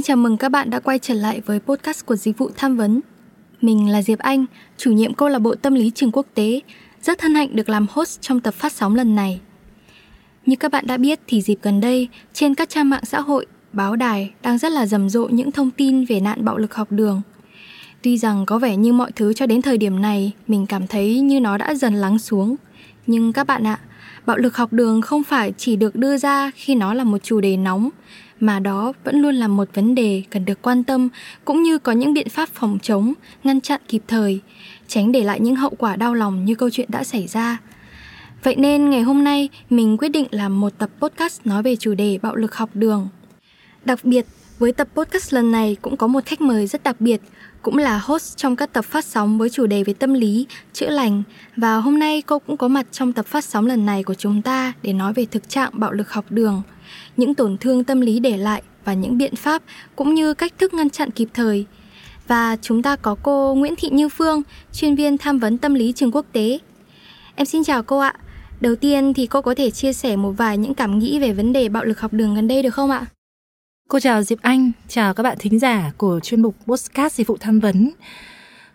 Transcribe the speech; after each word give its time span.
Xin 0.00 0.04
chào 0.04 0.16
mừng 0.16 0.36
các 0.36 0.48
bạn 0.48 0.70
đã 0.70 0.80
quay 0.80 0.98
trở 0.98 1.14
lại 1.14 1.40
với 1.46 1.60
podcast 1.60 2.06
của 2.06 2.16
dịch 2.16 2.38
vụ 2.38 2.50
tham 2.56 2.76
vấn. 2.76 3.00
Mình 3.60 3.88
là 3.88 4.02
Diệp 4.02 4.18
Anh, 4.18 4.46
chủ 4.76 4.92
nhiệm 4.92 5.14
câu 5.14 5.28
lạc 5.28 5.38
bộ 5.38 5.54
tâm 5.54 5.74
lý 5.74 5.90
trường 5.94 6.12
quốc 6.12 6.26
tế, 6.34 6.60
rất 7.02 7.22
hân 7.22 7.34
hạnh 7.34 7.56
được 7.56 7.68
làm 7.68 7.86
host 7.90 8.20
trong 8.20 8.40
tập 8.40 8.54
phát 8.54 8.72
sóng 8.72 8.94
lần 8.94 9.14
này. 9.14 9.40
Như 10.46 10.56
các 10.56 10.72
bạn 10.72 10.86
đã 10.86 10.96
biết 10.96 11.20
thì 11.26 11.42
dịp 11.42 11.58
gần 11.62 11.80
đây, 11.80 12.08
trên 12.32 12.54
các 12.54 12.68
trang 12.68 12.90
mạng 12.90 13.04
xã 13.04 13.20
hội, 13.20 13.46
báo 13.72 13.96
đài 13.96 14.32
đang 14.42 14.58
rất 14.58 14.72
là 14.72 14.86
rầm 14.86 15.08
rộ 15.08 15.28
những 15.28 15.52
thông 15.52 15.70
tin 15.70 16.04
về 16.04 16.20
nạn 16.20 16.44
bạo 16.44 16.58
lực 16.58 16.74
học 16.74 16.92
đường. 16.92 17.22
Tuy 18.02 18.18
rằng 18.18 18.46
có 18.46 18.58
vẻ 18.58 18.76
như 18.76 18.92
mọi 18.92 19.12
thứ 19.12 19.32
cho 19.32 19.46
đến 19.46 19.62
thời 19.62 19.78
điểm 19.78 20.02
này 20.02 20.32
mình 20.46 20.66
cảm 20.66 20.86
thấy 20.86 21.20
như 21.20 21.40
nó 21.40 21.58
đã 21.58 21.74
dần 21.74 21.94
lắng 21.94 22.18
xuống, 22.18 22.56
nhưng 23.06 23.32
các 23.32 23.46
bạn 23.46 23.66
ạ, 23.66 23.78
bạo 24.26 24.36
lực 24.36 24.56
học 24.56 24.72
đường 24.72 25.02
không 25.02 25.24
phải 25.24 25.52
chỉ 25.56 25.76
được 25.76 25.96
đưa 25.96 26.16
ra 26.16 26.50
khi 26.54 26.74
nó 26.74 26.94
là 26.94 27.04
một 27.04 27.18
chủ 27.22 27.40
đề 27.40 27.56
nóng 27.56 27.90
mà 28.40 28.58
đó 28.58 28.92
vẫn 29.04 29.20
luôn 29.20 29.34
là 29.34 29.48
một 29.48 29.68
vấn 29.74 29.94
đề 29.94 30.22
cần 30.30 30.44
được 30.44 30.62
quan 30.62 30.84
tâm 30.84 31.08
cũng 31.44 31.62
như 31.62 31.78
có 31.78 31.92
những 31.92 32.14
biện 32.14 32.28
pháp 32.28 32.48
phòng 32.48 32.78
chống, 32.82 33.12
ngăn 33.44 33.60
chặn 33.60 33.80
kịp 33.88 34.02
thời, 34.08 34.40
tránh 34.86 35.12
để 35.12 35.22
lại 35.22 35.40
những 35.40 35.56
hậu 35.56 35.70
quả 35.78 35.96
đau 35.96 36.14
lòng 36.14 36.44
như 36.44 36.54
câu 36.54 36.70
chuyện 36.70 36.88
đã 36.90 37.04
xảy 37.04 37.26
ra. 37.26 37.58
Vậy 38.42 38.56
nên 38.56 38.90
ngày 38.90 39.02
hôm 39.02 39.24
nay 39.24 39.48
mình 39.70 39.96
quyết 39.98 40.08
định 40.08 40.26
làm 40.30 40.60
một 40.60 40.72
tập 40.78 40.90
podcast 41.00 41.40
nói 41.44 41.62
về 41.62 41.76
chủ 41.76 41.94
đề 41.94 42.18
bạo 42.22 42.36
lực 42.36 42.54
học 42.54 42.70
đường. 42.74 43.08
Đặc 43.84 44.04
biệt, 44.04 44.26
với 44.58 44.72
tập 44.72 44.88
podcast 44.94 45.34
lần 45.34 45.52
này 45.52 45.76
cũng 45.82 45.96
có 45.96 46.06
một 46.06 46.24
khách 46.26 46.40
mời 46.40 46.66
rất 46.66 46.82
đặc 46.82 47.00
biệt, 47.00 47.20
cũng 47.62 47.76
là 47.76 47.98
host 47.98 48.36
trong 48.36 48.56
các 48.56 48.72
tập 48.72 48.84
phát 48.84 49.04
sóng 49.04 49.38
với 49.38 49.50
chủ 49.50 49.66
đề 49.66 49.84
về 49.84 49.92
tâm 49.92 50.14
lý, 50.14 50.46
chữa 50.72 50.90
lành 50.90 51.22
và 51.56 51.76
hôm 51.76 51.98
nay 51.98 52.22
cô 52.22 52.38
cũng 52.38 52.56
có 52.56 52.68
mặt 52.68 52.86
trong 52.92 53.12
tập 53.12 53.26
phát 53.26 53.44
sóng 53.44 53.66
lần 53.66 53.86
này 53.86 54.02
của 54.02 54.14
chúng 54.14 54.42
ta 54.42 54.72
để 54.82 54.92
nói 54.92 55.12
về 55.12 55.26
thực 55.30 55.48
trạng 55.48 55.70
bạo 55.72 55.92
lực 55.92 56.12
học 56.12 56.24
đường 56.30 56.62
những 57.16 57.34
tổn 57.34 57.56
thương 57.58 57.84
tâm 57.84 58.00
lý 58.00 58.20
để 58.20 58.36
lại 58.36 58.62
và 58.84 58.94
những 58.94 59.18
biện 59.18 59.36
pháp 59.36 59.62
cũng 59.96 60.14
như 60.14 60.34
cách 60.34 60.52
thức 60.58 60.74
ngăn 60.74 60.90
chặn 60.90 61.10
kịp 61.10 61.28
thời. 61.34 61.66
Và 62.26 62.56
chúng 62.62 62.82
ta 62.82 62.96
có 62.96 63.16
cô 63.22 63.54
Nguyễn 63.54 63.74
Thị 63.78 63.88
Như 63.92 64.08
Phương, 64.08 64.42
chuyên 64.72 64.94
viên 64.94 65.18
tham 65.18 65.38
vấn 65.38 65.58
tâm 65.58 65.74
lý 65.74 65.92
trường 65.92 66.12
quốc 66.12 66.26
tế. 66.32 66.58
Em 67.34 67.46
xin 67.46 67.64
chào 67.64 67.82
cô 67.82 67.98
ạ. 67.98 68.14
Đầu 68.60 68.76
tiên 68.76 69.14
thì 69.14 69.26
cô 69.26 69.42
có 69.42 69.54
thể 69.54 69.70
chia 69.70 69.92
sẻ 69.92 70.16
một 70.16 70.30
vài 70.30 70.58
những 70.58 70.74
cảm 70.74 70.98
nghĩ 70.98 71.18
về 71.18 71.32
vấn 71.32 71.52
đề 71.52 71.68
bạo 71.68 71.84
lực 71.84 72.00
học 72.00 72.12
đường 72.12 72.34
gần 72.34 72.48
đây 72.48 72.62
được 72.62 72.74
không 72.74 72.90
ạ? 72.90 73.06
Cô 73.88 74.00
chào 74.00 74.22
Diệp 74.22 74.38
Anh, 74.42 74.72
chào 74.88 75.14
các 75.14 75.22
bạn 75.22 75.36
thính 75.40 75.58
giả 75.58 75.92
của 75.96 76.20
chuyên 76.20 76.42
mục 76.42 76.54
Postcard 76.66 77.14
Dịch 77.14 77.26
vụ 77.26 77.36
Tham 77.40 77.60
vấn. 77.60 77.90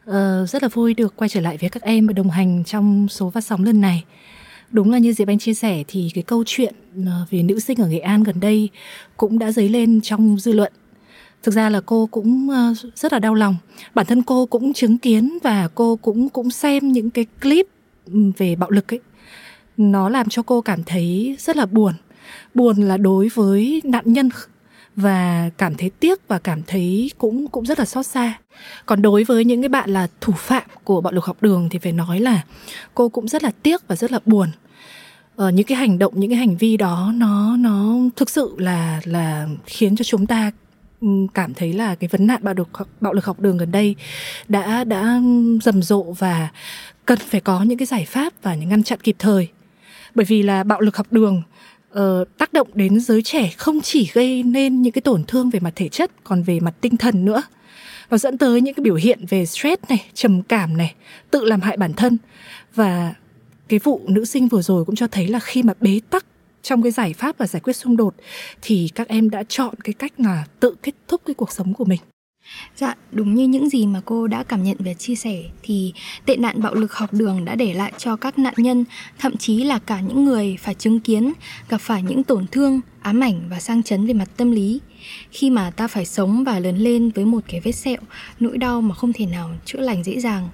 Ờ, 0.06 0.46
rất 0.46 0.64
là 0.64 0.70
vui 0.70 0.94
được 0.94 1.16
quay 1.16 1.30
trở 1.30 1.42
lại 1.42 1.58
với 1.62 1.70
các 1.70 1.84
em 1.84 2.08
và 2.08 2.14
đồng 2.14 2.30
hành 2.30 2.64
trong 2.64 3.08
số 3.10 3.30
phát 3.30 3.42
sóng 3.42 3.64
lần 3.64 3.82
này 3.82 4.04
đúng 4.76 4.92
là 4.92 4.98
như 4.98 5.14
diệp 5.14 5.28
anh 5.28 5.40
chia 5.40 5.54
sẻ 5.54 5.84
thì 5.88 6.12
cái 6.14 6.24
câu 6.24 6.44
chuyện 6.46 6.76
ờ, 7.06 7.26
về 7.30 7.44
nữ 7.44 7.60
sinh 7.60 7.82
ở 7.82 7.88
nghệ 7.88 8.00
an 8.00 8.24
gần 8.24 8.40
đây 8.40 8.70
cũng 9.18 9.40
đã 9.40 9.52
dấy 9.52 9.70
lên 9.70 10.02
trong 10.02 10.40
dư 10.40 10.54
luận 10.54 10.74
thực 11.44 11.54
ra 11.54 11.70
là 11.70 11.82
cô 11.86 12.06
cũng 12.12 12.50
ờ, 12.50 12.74
rất 12.96 13.14
là 13.14 13.20
đau 13.20 13.34
lòng 13.34 13.56
bản 13.94 14.06
thân 14.06 14.22
cô 14.22 14.46
cũng 14.46 14.74
chứng 14.74 14.98
kiến 14.98 15.38
và 15.44 15.68
cô 15.76 15.96
cũng 15.96 16.30
cũng 16.30 16.52
xem 16.52 16.92
những 16.92 17.10
cái 17.10 17.26
clip 17.42 17.68
ừ, 18.06 18.20
về 18.38 18.56
bạo 18.56 18.70
lực 18.70 18.94
ấy 18.94 19.00
nó 19.78 20.10
làm 20.10 20.30
cho 20.30 20.44
cô 20.44 20.62
cảm 20.62 20.84
thấy 20.84 21.36
rất 21.40 21.58
là 21.58 21.66
buồn 21.66 21.94
buồn 22.54 22.82
là 22.82 22.98
đối 22.98 23.30
với 23.36 23.82
nạn 23.84 24.04
nhân 24.06 24.30
và 24.96 25.50
cảm 25.58 25.76
thấy 25.76 25.90
tiếc 25.90 26.28
và 26.28 26.40
cảm 26.40 26.62
thấy 26.68 27.12
cũng 27.18 27.48
cũng 27.48 27.66
rất 27.66 27.80
là 27.80 27.86
xót 27.86 28.06
xa. 28.06 28.34
Còn 28.86 29.02
đối 29.02 29.24
với 29.24 29.46
những 29.46 29.62
cái 29.62 29.70
bạn 29.70 29.90
là 29.90 30.08
thủ 30.22 30.34
phạm 30.38 30.64
của 30.84 31.02
bạo 31.02 31.14
lực 31.14 31.26
học 31.26 31.38
đường 31.42 31.68
thì 31.72 31.80
phải 31.80 31.92
nói 31.92 32.20
là 32.20 32.42
cô 32.94 33.10
cũng 33.10 33.28
rất 33.28 33.44
là 33.44 33.52
tiếc 33.64 33.88
và 33.88 33.96
rất 33.96 34.12
là 34.12 34.20
buồn 34.26 34.50
uh, 35.44 35.54
những 35.54 35.66
cái 35.66 35.78
hành 35.78 36.00
động 36.00 36.14
những 36.16 36.30
cái 36.30 36.40
hành 36.40 36.58
vi 36.58 36.78
đó 36.78 37.12
nó 37.16 37.58
nó 37.58 37.96
thực 38.16 38.30
sự 38.30 38.56
là 38.58 39.02
là 39.04 39.48
khiến 39.66 39.96
cho 39.96 40.04
chúng 40.04 40.28
ta 40.28 40.52
cảm 41.34 41.54
thấy 41.54 41.74
là 41.74 41.96
cái 41.96 42.08
vấn 42.08 42.28
nạn 42.28 42.44
bạo 42.44 42.54
lực 42.54 42.70
bạo 43.02 43.14
lực 43.14 43.26
học 43.26 43.40
đường 43.40 43.58
gần 43.58 43.72
đây 43.72 43.96
đã 44.48 44.84
đã 44.84 45.22
rầm 45.64 45.82
rộ 45.82 46.04
và 46.04 46.50
cần 47.06 47.20
phải 47.20 47.42
có 47.42 47.64
những 47.64 47.78
cái 47.78 47.86
giải 47.86 48.06
pháp 48.06 48.34
và 48.42 48.56
những 48.56 48.70
ngăn 48.70 48.84
chặn 48.84 49.00
kịp 49.00 49.16
thời. 49.20 49.48
Bởi 50.16 50.26
vì 50.26 50.44
là 50.44 50.64
bạo 50.64 50.82
lực 50.82 50.98
học 50.98 51.08
đường 51.12 51.42
uh, 52.00 52.38
tác 52.38 52.54
động 52.54 52.68
đến 52.74 53.00
giới 53.00 53.22
trẻ 53.22 53.50
không 53.58 53.82
chỉ 53.82 54.10
gây 54.14 54.44
nên 54.44 54.82
những 54.82 54.94
cái 54.94 55.02
tổn 55.02 55.24
thương 55.24 55.50
về 55.50 55.60
mặt 55.60 55.74
thể 55.76 55.90
chất 55.90 56.12
còn 56.24 56.44
về 56.44 56.60
mặt 56.60 56.74
tinh 56.82 56.98
thần 56.98 57.26
nữa. 57.26 57.44
Nó 58.10 58.18
dẫn 58.18 58.38
tới 58.38 58.62
những 58.62 58.74
cái 58.74 58.84
biểu 58.84 58.96
hiện 58.96 59.26
về 59.30 59.46
stress 59.46 59.84
này 59.90 60.06
trầm 60.14 60.42
cảm 60.42 60.78
này 60.78 60.96
tự 61.32 61.46
làm 61.46 61.62
hại 61.62 61.78
bản 61.78 61.94
thân 61.94 62.18
và 62.76 63.14
cái 63.68 63.80
vụ 63.80 64.02
nữ 64.08 64.26
sinh 64.26 64.48
vừa 64.48 64.62
rồi 64.62 64.86
cũng 64.86 64.96
cho 64.96 65.08
thấy 65.08 65.28
là 65.28 65.40
khi 65.40 65.64
mà 65.64 65.74
bế 65.82 66.00
tắc 66.10 66.26
trong 66.62 66.82
cái 66.82 66.92
giải 66.92 67.14
pháp 67.14 67.38
và 67.38 67.48
giải 67.48 67.60
quyết 67.60 67.74
xung 67.76 67.98
đột 67.98 68.16
thì 68.62 68.90
các 68.96 69.08
em 69.08 69.30
đã 69.30 69.44
chọn 69.44 69.76
cái 69.84 69.94
cách 69.94 70.14
là 70.18 70.46
tự 70.60 70.76
kết 70.84 70.96
thúc 71.08 71.22
cái 71.26 71.34
cuộc 71.34 71.52
sống 71.52 71.74
của 71.74 71.86
mình 71.86 72.00
Dạ, 72.76 72.96
đúng 73.12 73.36
như 73.36 73.48
những 73.48 73.70
gì 73.70 73.88
mà 73.88 74.02
cô 74.06 74.28
đã 74.28 74.44
cảm 74.44 74.64
nhận 74.64 74.78
và 74.80 74.94
chia 74.94 75.16
sẻ 75.16 75.44
thì 75.64 75.94
tệ 76.26 76.38
nạn 76.38 76.62
bạo 76.62 76.74
lực 76.74 76.94
học 76.94 77.14
đường 77.14 77.46
đã 77.46 77.56
để 77.56 77.74
lại 77.74 77.94
cho 77.98 78.16
các 78.16 78.40
nạn 78.40 78.54
nhân, 78.58 78.86
thậm 79.20 79.38
chí 79.38 79.64
là 79.64 79.80
cả 79.80 80.00
những 80.00 80.26
người 80.26 80.58
phải 80.60 80.74
chứng 80.74 81.00
kiến 81.00 81.34
gặp 81.70 81.82
phải 81.82 82.04
những 82.04 82.24
tổn 82.24 82.46
thương, 82.52 82.82
ám 83.02 83.20
ảnh 83.20 83.42
và 83.50 83.60
sang 83.60 83.84
chấn 83.84 84.08
về 84.08 84.14
mặt 84.14 84.30
tâm 84.38 84.52
lý. 84.52 84.80
Khi 85.32 85.50
mà 85.50 85.72
ta 85.72 85.88
phải 85.88 86.06
sống 86.06 86.44
và 86.44 86.60
lớn 86.60 86.78
lên 86.78 87.10
với 87.10 87.26
một 87.26 87.44
cái 87.48 87.62
vết 87.64 87.72
sẹo, 87.72 88.00
nỗi 88.40 88.58
đau 88.58 88.82
mà 88.82 88.96
không 88.96 89.14
thể 89.14 89.26
nào 89.26 89.52
chữa 89.66 89.80
lành 89.80 90.04
dễ 90.04 90.20
dàng. 90.20 90.50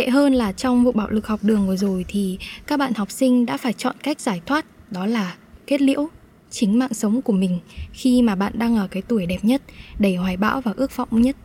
Tệ 0.00 0.10
hơn 0.10 0.34
là 0.34 0.52
trong 0.52 0.84
vụ 0.84 0.92
bạo 0.92 1.10
lực 1.10 1.26
học 1.26 1.40
đường 1.42 1.66
vừa 1.66 1.76
rồi 1.76 2.04
thì 2.08 2.38
các 2.66 2.76
bạn 2.76 2.94
học 2.94 3.10
sinh 3.10 3.46
đã 3.46 3.56
phải 3.56 3.72
chọn 3.72 3.96
cách 4.02 4.20
giải 4.20 4.40
thoát 4.46 4.66
đó 4.90 5.06
là 5.06 5.36
kết 5.66 5.80
liễu 5.80 6.08
chính 6.50 6.78
mạng 6.78 6.94
sống 6.94 7.22
của 7.22 7.32
mình 7.32 7.58
khi 7.92 8.22
mà 8.22 8.34
bạn 8.34 8.52
đang 8.56 8.76
ở 8.76 8.88
cái 8.90 9.02
tuổi 9.02 9.26
đẹp 9.26 9.38
nhất, 9.42 9.62
đầy 9.98 10.16
hoài 10.16 10.36
bão 10.36 10.60
và 10.60 10.72
ước 10.76 10.96
vọng 10.96 11.08
nhất. 11.12 11.36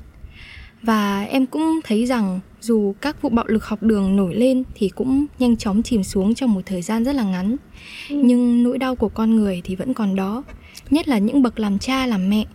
Và 0.81 1.23
em 1.23 1.45
cũng 1.45 1.79
thấy 1.83 2.05
rằng 2.05 2.39
dù 2.61 2.95
các 3.01 3.21
vụ 3.21 3.29
bạo 3.29 3.45
lực 3.47 3.66
học 3.66 3.83
đường 3.83 4.16
nổi 4.16 4.35
lên 4.35 4.63
thì 4.75 4.89
cũng 4.89 5.25
nhanh 5.39 5.57
chóng 5.57 5.83
chìm 5.83 6.03
xuống 6.03 6.35
trong 6.35 6.53
một 6.53 6.61
thời 6.66 6.81
gian 6.81 7.03
rất 7.03 7.16
là 7.16 7.23
ngắn. 7.23 7.55
Ừ. 8.09 8.22
Nhưng 8.23 8.63
nỗi 8.63 8.77
đau 8.77 8.95
của 8.95 9.09
con 9.09 9.35
người 9.35 9.61
thì 9.63 9.75
vẫn 9.75 9.93
còn 9.93 10.16
đó, 10.16 10.43
nhất 10.89 11.07
là 11.07 11.17
những 11.17 11.41
bậc 11.41 11.59
làm 11.59 11.79
cha 11.79 12.05
làm 12.05 12.29
mẹ 12.29 12.45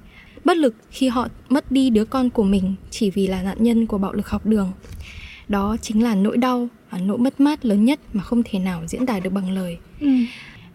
bất 0.44 0.56
lực 0.56 0.74
khi 0.90 1.08
họ 1.08 1.28
mất 1.48 1.72
đi 1.72 1.90
đứa 1.90 2.04
con 2.04 2.30
của 2.30 2.44
mình 2.44 2.74
chỉ 2.90 3.10
vì 3.10 3.26
là 3.26 3.42
nạn 3.42 3.56
nhân 3.60 3.86
của 3.86 3.98
bạo 3.98 4.12
lực 4.12 4.28
học 4.28 4.46
đường. 4.46 4.72
Đó 5.50 5.76
chính 5.82 6.02
là 6.02 6.14
nỗi 6.14 6.36
đau 6.36 6.68
và 6.90 6.98
nỗi 6.98 7.18
mất 7.18 7.40
mát 7.40 7.64
lớn 7.64 7.84
nhất 7.84 8.00
mà 8.12 8.22
không 8.22 8.42
thể 8.44 8.58
nào 8.58 8.82
diễn 8.86 9.06
tả 9.06 9.20
được 9.20 9.30
bằng 9.30 9.50
lời. 9.50 9.76
Ừ. 10.00 10.08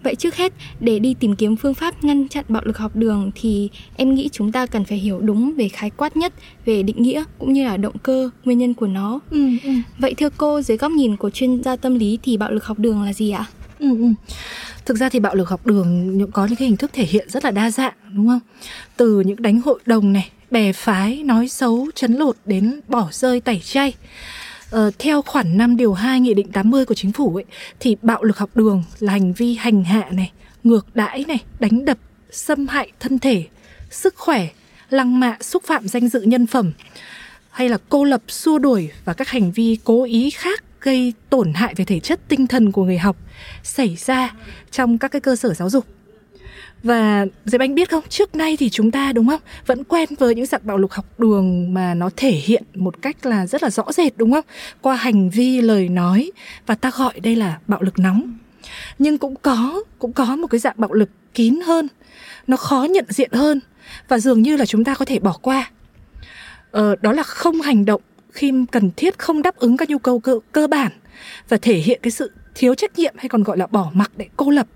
Vậy 0.03 0.15
trước 0.15 0.35
hết, 0.35 0.53
để 0.79 0.99
đi 0.99 1.15
tìm 1.19 1.35
kiếm 1.35 1.55
phương 1.55 1.73
pháp 1.73 2.03
ngăn 2.03 2.27
chặn 2.27 2.45
bạo 2.47 2.61
lực 2.65 2.77
học 2.77 2.95
đường 2.95 3.31
thì 3.35 3.69
em 3.95 4.15
nghĩ 4.15 4.29
chúng 4.31 4.51
ta 4.51 4.65
cần 4.65 4.85
phải 4.85 4.97
hiểu 4.97 5.19
đúng 5.19 5.53
về 5.53 5.69
khái 5.69 5.89
quát 5.89 6.17
nhất 6.17 6.33
về 6.65 6.83
định 6.83 7.01
nghĩa 7.01 7.23
cũng 7.39 7.53
như 7.53 7.65
là 7.65 7.77
động 7.77 7.97
cơ, 8.03 8.29
nguyên 8.43 8.57
nhân 8.57 8.73
của 8.73 8.87
nó. 8.87 9.19
Ừ, 9.31 9.49
ừ. 9.63 9.71
Vậy 9.97 10.13
thưa 10.13 10.29
cô, 10.37 10.61
dưới 10.61 10.77
góc 10.77 10.91
nhìn 10.91 11.15
của 11.15 11.29
chuyên 11.29 11.63
gia 11.63 11.75
tâm 11.75 11.95
lý 11.95 12.19
thì 12.23 12.37
bạo 12.37 12.51
lực 12.51 12.65
học 12.65 12.79
đường 12.79 13.01
là 13.01 13.13
gì 13.13 13.31
ạ? 13.31 13.45
Ừ, 13.79 13.97
ừ. 13.97 14.07
Thực 14.85 14.97
ra 14.97 15.09
thì 15.09 15.19
bạo 15.19 15.35
lực 15.35 15.49
học 15.49 15.67
đường 15.67 16.19
có 16.31 16.45
những 16.45 16.55
cái 16.55 16.67
hình 16.67 16.77
thức 16.77 16.91
thể 16.93 17.05
hiện 17.05 17.29
rất 17.29 17.45
là 17.45 17.51
đa 17.51 17.71
dạng 17.71 17.93
đúng 18.13 18.27
không? 18.27 18.39
Từ 18.97 19.19
những 19.19 19.41
đánh 19.41 19.61
hội 19.61 19.79
đồng 19.85 20.13
này, 20.13 20.29
bè 20.51 20.73
phái, 20.73 21.23
nói 21.23 21.47
xấu, 21.47 21.87
chấn 21.95 22.13
lột 22.13 22.35
đến 22.45 22.79
bỏ 22.87 23.07
rơi 23.11 23.41
tẩy 23.41 23.59
chay 23.59 23.93
Ờ, 24.71 24.91
theo 24.99 25.21
khoản 25.21 25.57
5 25.57 25.77
điều 25.77 25.93
2 25.93 26.19
nghị 26.19 26.33
định 26.33 26.51
80 26.51 26.85
của 26.85 26.93
chính 26.93 27.11
phủ 27.11 27.35
ấy 27.35 27.45
thì 27.79 27.97
bạo 28.01 28.23
lực 28.23 28.37
học 28.37 28.49
đường 28.55 28.83
là 28.99 29.11
hành 29.11 29.33
vi 29.33 29.55
hành 29.55 29.83
hạ 29.83 30.09
này, 30.11 30.31
ngược 30.63 30.95
đãi 30.95 31.25
này, 31.27 31.43
đánh 31.59 31.85
đập, 31.85 31.97
xâm 32.31 32.67
hại 32.67 32.91
thân 32.99 33.19
thể, 33.19 33.43
sức 33.89 34.15
khỏe, 34.17 34.47
lăng 34.89 35.19
mạ, 35.19 35.37
xúc 35.41 35.63
phạm 35.63 35.87
danh 35.87 36.09
dự 36.09 36.21
nhân 36.21 36.47
phẩm 36.47 36.71
hay 37.49 37.69
là 37.69 37.77
cô 37.89 38.03
lập, 38.03 38.21
xua 38.27 38.59
đuổi 38.59 38.89
và 39.05 39.13
các 39.13 39.27
hành 39.27 39.51
vi 39.51 39.77
cố 39.83 40.03
ý 40.03 40.29
khác 40.29 40.63
gây 40.81 41.13
tổn 41.29 41.53
hại 41.53 41.73
về 41.75 41.85
thể 41.85 41.99
chất 41.99 42.19
tinh 42.27 42.47
thần 42.47 42.71
của 42.71 42.83
người 42.83 42.97
học 42.97 43.17
xảy 43.63 43.95
ra 43.95 44.33
trong 44.71 44.97
các 44.97 45.11
cái 45.11 45.21
cơ 45.21 45.35
sở 45.35 45.53
giáo 45.53 45.69
dục 45.69 45.85
và 46.85 47.25
Diệp 47.45 47.61
Anh 47.61 47.75
biết 47.75 47.89
không, 47.89 48.03
trước 48.09 48.35
nay 48.35 48.57
thì 48.57 48.69
chúng 48.69 48.91
ta 48.91 49.13
đúng 49.13 49.27
không, 49.27 49.41
vẫn 49.65 49.83
quen 49.83 50.09
với 50.19 50.35
những 50.35 50.45
dạng 50.45 50.61
bạo 50.63 50.77
lực 50.77 50.93
học 50.93 51.05
đường 51.17 51.73
mà 51.73 51.93
nó 51.93 52.09
thể 52.15 52.31
hiện 52.31 52.63
một 52.75 53.01
cách 53.01 53.25
là 53.25 53.47
rất 53.47 53.63
là 53.63 53.69
rõ 53.69 53.83
rệt 53.91 54.13
đúng 54.17 54.31
không? 54.31 54.45
Qua 54.81 54.95
hành 54.95 55.29
vi, 55.29 55.61
lời 55.61 55.89
nói 55.89 56.31
và 56.65 56.75
ta 56.75 56.91
gọi 56.97 57.19
đây 57.19 57.35
là 57.35 57.59
bạo 57.67 57.81
lực 57.81 57.99
nóng. 57.99 58.37
nhưng 58.99 59.17
cũng 59.17 59.35
có 59.41 59.83
cũng 59.99 60.13
có 60.13 60.35
một 60.35 60.47
cái 60.47 60.59
dạng 60.59 60.75
bạo 60.77 60.93
lực 60.93 61.09
kín 61.33 61.59
hơn 61.65 61.87
nó 62.47 62.57
khó 62.57 62.83
nhận 62.83 63.05
diện 63.09 63.31
hơn 63.31 63.59
và 64.07 64.19
dường 64.19 64.41
như 64.41 64.57
là 64.57 64.65
chúng 64.65 64.83
ta 64.83 64.95
có 64.95 65.05
thể 65.05 65.19
bỏ 65.19 65.37
qua 65.41 65.71
ờ, 66.71 66.95
đó 67.01 67.11
là 67.11 67.23
không 67.23 67.61
hành 67.61 67.85
động 67.85 68.01
khi 68.31 68.51
cần 68.71 68.91
thiết 68.97 69.19
không 69.19 69.41
đáp 69.41 69.55
ứng 69.55 69.77
các 69.77 69.89
nhu 69.89 69.97
cầu 69.97 70.19
cơ, 70.19 70.39
cơ 70.51 70.67
bản 70.67 70.91
và 71.49 71.57
thể 71.57 71.75
hiện 71.75 71.99
cái 72.03 72.11
sự 72.11 72.31
thiếu 72.55 72.75
trách 72.75 72.99
nhiệm 72.99 73.13
hay 73.17 73.29
còn 73.29 73.43
gọi 73.43 73.57
là 73.57 73.67
bỏ 73.67 73.91
mặc 73.93 74.11
để 74.15 74.27
cô 74.37 74.49
lập 74.49 74.67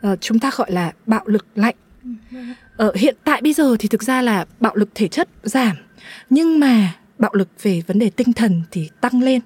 ờ, 0.00 0.16
chúng 0.20 0.38
ta 0.38 0.50
gọi 0.56 0.72
là 0.72 0.92
bạo 1.06 1.22
lực 1.26 1.46
lạnh. 1.54 1.74
Ờ, 2.76 2.92
hiện 2.94 3.16
tại 3.24 3.42
bây 3.42 3.52
giờ 3.52 3.76
thì 3.78 3.88
thực 3.88 4.02
ra 4.02 4.22
là 4.22 4.46
bạo 4.60 4.76
lực 4.76 4.88
thể 4.94 5.08
chất 5.08 5.28
giảm 5.42 5.76
nhưng 6.30 6.60
mà 6.60 6.96
bạo 7.18 7.30
lực 7.34 7.48
về 7.62 7.82
vấn 7.86 7.98
đề 7.98 8.10
tinh 8.10 8.32
thần 8.32 8.62
thì 8.70 8.90
tăng 9.00 9.22
lên. 9.22 9.40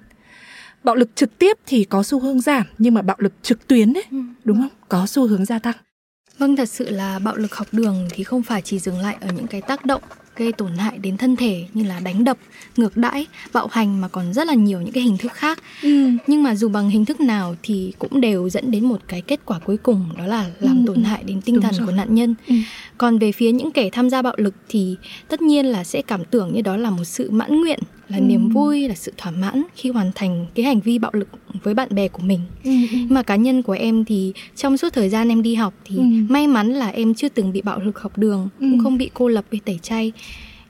Bạo 0.83 0.95
lực 0.95 1.15
trực 1.15 1.37
tiếp 1.37 1.57
thì 1.65 1.83
có 1.83 2.03
xu 2.03 2.19
hướng 2.19 2.41
giảm 2.41 2.65
nhưng 2.77 2.93
mà 2.93 3.01
bạo 3.01 3.17
lực 3.19 3.33
trực 3.41 3.67
tuyến 3.67 3.93
đấy 3.93 4.03
ừ. 4.11 4.17
đúng 4.43 4.57
không? 4.57 4.69
Có 4.89 5.07
xu 5.07 5.27
hướng 5.27 5.45
gia 5.45 5.59
tăng. 5.59 5.75
Vâng 6.37 6.55
thật 6.55 6.69
sự 6.69 6.89
là 6.89 7.19
bạo 7.19 7.35
lực 7.35 7.55
học 7.55 7.67
đường 7.71 8.07
thì 8.11 8.23
không 8.23 8.43
phải 8.43 8.61
chỉ 8.61 8.79
dừng 8.79 8.99
lại 8.99 9.17
ở 9.21 9.27
những 9.35 9.47
cái 9.47 9.61
tác 9.61 9.85
động 9.85 10.01
gây 10.35 10.51
tổn 10.51 10.71
hại 10.77 10.97
đến 10.97 11.17
thân 11.17 11.35
thể 11.35 11.65
như 11.73 11.83
là 11.83 11.99
đánh 11.99 12.23
đập, 12.23 12.37
ngược 12.77 12.97
đãi, 12.97 13.25
bạo 13.53 13.67
hành 13.71 14.01
mà 14.01 14.07
còn 14.07 14.33
rất 14.33 14.47
là 14.47 14.53
nhiều 14.53 14.81
những 14.81 14.91
cái 14.91 15.03
hình 15.03 15.17
thức 15.17 15.33
khác. 15.33 15.59
Ừ. 15.81 16.09
Nhưng 16.27 16.43
mà 16.43 16.55
dù 16.55 16.69
bằng 16.69 16.89
hình 16.89 17.05
thức 17.05 17.19
nào 17.19 17.55
thì 17.63 17.93
cũng 17.99 18.21
đều 18.21 18.49
dẫn 18.49 18.71
đến 18.71 18.85
một 18.85 19.01
cái 19.07 19.21
kết 19.21 19.39
quả 19.45 19.59
cuối 19.59 19.77
cùng 19.77 20.09
đó 20.17 20.25
là 20.25 20.49
làm 20.59 20.85
ừ. 20.85 20.87
tổn 20.87 21.03
hại 21.03 21.23
đến 21.23 21.41
tinh 21.41 21.55
Đúng 21.55 21.63
thần 21.63 21.73
rồi. 21.73 21.85
của 21.85 21.91
nạn 21.91 22.15
nhân. 22.15 22.35
Ừ. 22.47 22.55
Còn 22.97 23.17
về 23.17 23.31
phía 23.31 23.51
những 23.51 23.71
kẻ 23.71 23.89
tham 23.89 24.09
gia 24.09 24.21
bạo 24.21 24.35
lực 24.37 24.55
thì 24.69 24.95
tất 25.27 25.41
nhiên 25.41 25.65
là 25.65 25.83
sẽ 25.83 26.01
cảm 26.01 26.25
tưởng 26.25 26.53
như 26.53 26.61
đó 26.61 26.77
là 26.77 26.89
một 26.89 27.03
sự 27.03 27.31
mãn 27.31 27.61
nguyện 27.61 27.79
là 28.09 28.17
ừ. 28.17 28.21
niềm 28.21 28.49
vui 28.49 28.87
là 28.87 28.95
sự 28.95 29.13
thỏa 29.17 29.31
mãn 29.31 29.63
khi 29.75 29.89
hoàn 29.89 30.11
thành 30.15 30.45
cái 30.55 30.65
hành 30.65 30.79
vi 30.79 30.99
bạo 30.99 31.11
lực 31.13 31.27
với 31.63 31.73
bạn 31.73 31.89
bè 31.95 32.07
của 32.07 32.23
mình 32.23 32.39
ừ. 32.63 32.71
ừ. 32.91 32.97
mà 33.09 33.23
cá 33.23 33.35
nhân 33.35 33.61
của 33.61 33.73
em 33.73 34.05
thì 34.05 34.33
trong 34.55 34.77
suốt 34.77 34.93
thời 34.93 35.09
gian 35.09 35.29
em 35.29 35.41
đi 35.41 35.55
học 35.55 35.73
thì 35.85 35.97
ừ. 35.97 36.03
may 36.29 36.47
mắn 36.47 36.73
là 36.73 36.89
em 36.89 37.13
chưa 37.13 37.29
từng 37.29 37.51
bị 37.51 37.61
bạo 37.61 37.79
lực 37.79 37.99
học 37.99 38.17
đường 38.17 38.49
ừ. 38.59 38.67
cũng 38.71 38.83
không 38.83 38.97
bị 38.97 39.09
cô 39.13 39.27
lập 39.27 39.45
bị 39.51 39.59
tẩy 39.65 39.79
chay 39.81 40.11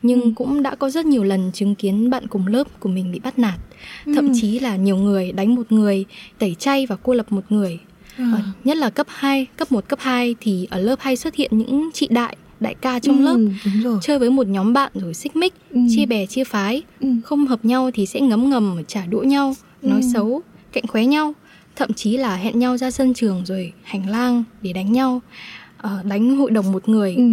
nhưng 0.02 0.22
ừ. 0.22 0.32
cũng 0.36 0.64
đã 0.64 0.76
có 0.76 0.90
rất 0.90 1.06
nhiều 1.06 1.24
lần 1.24 1.52
chứng 1.54 1.76
kiến 1.76 2.10
bạn 2.10 2.28
cùng 2.28 2.48
lớp 2.48 2.80
của 2.80 2.90
mình 2.90 3.12
bị 3.12 3.20
bắt 3.20 3.40
nạt 3.40 3.60
ừ. 4.06 4.12
thậm 4.16 4.32
chí 4.34 4.60
là 4.60 4.76
nhiều 4.76 4.98
người 4.98 5.32
đánh 5.32 5.56
một 5.56 5.72
người 5.72 6.06
tẩy 6.40 6.56
chay 6.56 6.86
và 6.86 6.96
cô 7.04 7.14
lập 7.14 7.32
một 7.32 7.44
người 7.50 7.80
à. 8.18 8.42
nhất 8.64 8.78
là 8.78 8.90
cấp 8.90 9.08
2, 9.10 9.46
cấp 9.58 9.72
1, 9.72 9.88
cấp 9.88 10.00
2 10.02 10.36
thì 10.42 10.68
ở 10.72 10.80
lớp 10.80 11.00
hay 11.00 11.16
xuất 11.16 11.36
hiện 11.36 11.58
những 11.58 11.90
chị 11.94 12.08
đại 12.12 12.38
đại 12.60 12.76
ca 12.76 13.00
trong 13.00 13.18
ừ, 13.18 13.24
lớp 13.24 13.38
rồi. 13.84 14.00
chơi 14.02 14.20
với 14.20 14.30
một 14.30 14.48
nhóm 14.48 14.74
bạn 14.74 14.92
rồi 14.96 15.14
xích 15.14 15.36
mích 15.36 15.54
ừ. 15.72 15.80
chia 15.96 16.06
bè 16.06 16.26
chia 16.26 16.44
phái 16.44 16.84
ừ. 17.00 17.08
không 17.24 17.48
hợp 17.48 17.66
nhau 17.66 17.92
thì 17.94 18.06
sẽ 18.06 18.22
ngấm 18.22 18.50
ngầm 18.50 18.78
trả 18.88 19.06
đũa 19.06 19.22
nhau 19.22 19.56
ừ. 19.82 19.88
nói 19.90 20.02
xấu 20.14 20.42
cạnh 20.72 20.88
khóe 20.88 21.06
nhau 21.06 21.34
thậm 21.76 21.94
chí 21.94 22.18
là 22.18 22.36
hẹn 22.36 22.60
nhau 22.60 22.78
ra 22.78 22.92
sân 22.92 23.14
trường 23.14 23.46
rồi 23.46 23.74
hành 23.84 24.10
lang 24.10 24.44
để 24.62 24.74
đánh 24.74 24.92
nhau 24.92 25.22
uh, 25.84 26.06
đánh 26.06 26.38
hội 26.38 26.52
đồng 26.52 26.72
một 26.72 26.90
người 26.90 27.16
ừ. 27.16 27.24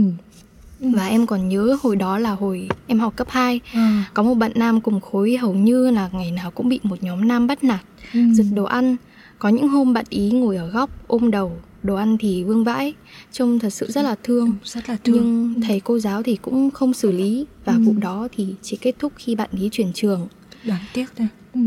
ừ. 0.81 0.89
và 0.95 1.07
em 1.07 1.27
còn 1.27 1.49
nhớ 1.49 1.77
hồi 1.83 1.97
đó 1.97 2.19
là 2.19 2.31
hồi 2.31 2.69
em 2.87 2.99
học 3.01 3.17
cấp 3.17 3.27
2 3.31 3.61
ừ. 3.75 3.81
có 4.15 4.23
một 4.23 4.35
bạn 4.35 4.53
nam 4.55 4.81
cùng 4.81 5.01
khối 5.01 5.37
hầu 5.37 5.55
như 5.55 5.91
là 5.91 6.09
ngày 6.13 6.31
nào 6.31 6.51
cũng 6.51 6.69
bị 6.69 6.81
một 6.83 7.03
nhóm 7.03 7.29
nam 7.29 7.47
bắt 7.47 7.65
nạt 7.65 7.81
ừ. 8.15 8.21
giật 8.33 8.47
đồ 8.55 8.65
ăn 8.65 8.97
có 9.39 9.49
những 9.49 9.69
hôm 9.69 9.93
bạn 9.93 10.05
ý 10.09 10.31
ngồi 10.31 10.57
ở 10.57 10.69
góc 10.69 10.91
ôm 11.07 11.31
đầu 11.31 11.53
đồ 11.83 11.95
ăn 11.95 12.17
thì 12.19 12.45
vương 12.45 12.65
vãi 12.65 12.95
trông 13.33 13.59
thật 13.59 13.71
sự 13.71 13.87
rất 13.91 14.03
là 14.03 14.17
thương. 14.23 14.53
Rất 14.65 14.89
là 14.89 14.97
thương. 15.05 15.17
Nhưng 15.17 15.61
thầy 15.61 15.81
cô 15.81 15.99
giáo 15.99 16.23
thì 16.23 16.37
cũng 16.37 16.71
không 16.71 16.95
xử 16.95 17.13
lý 17.13 17.47
và 17.65 17.73
ừ. 17.73 17.79
vụ 17.83 17.95
đó 18.01 18.29
thì 18.37 18.55
chỉ 18.63 18.77
kết 18.77 18.95
thúc 18.99 19.13
khi 19.17 19.35
bạn 19.35 19.51
ý 19.53 19.69
chuyển 19.73 19.93
trường. 19.93 20.29
Đáng 20.65 20.85
tiếc 20.95 21.07
đây 21.19 21.29
ừ. 21.55 21.61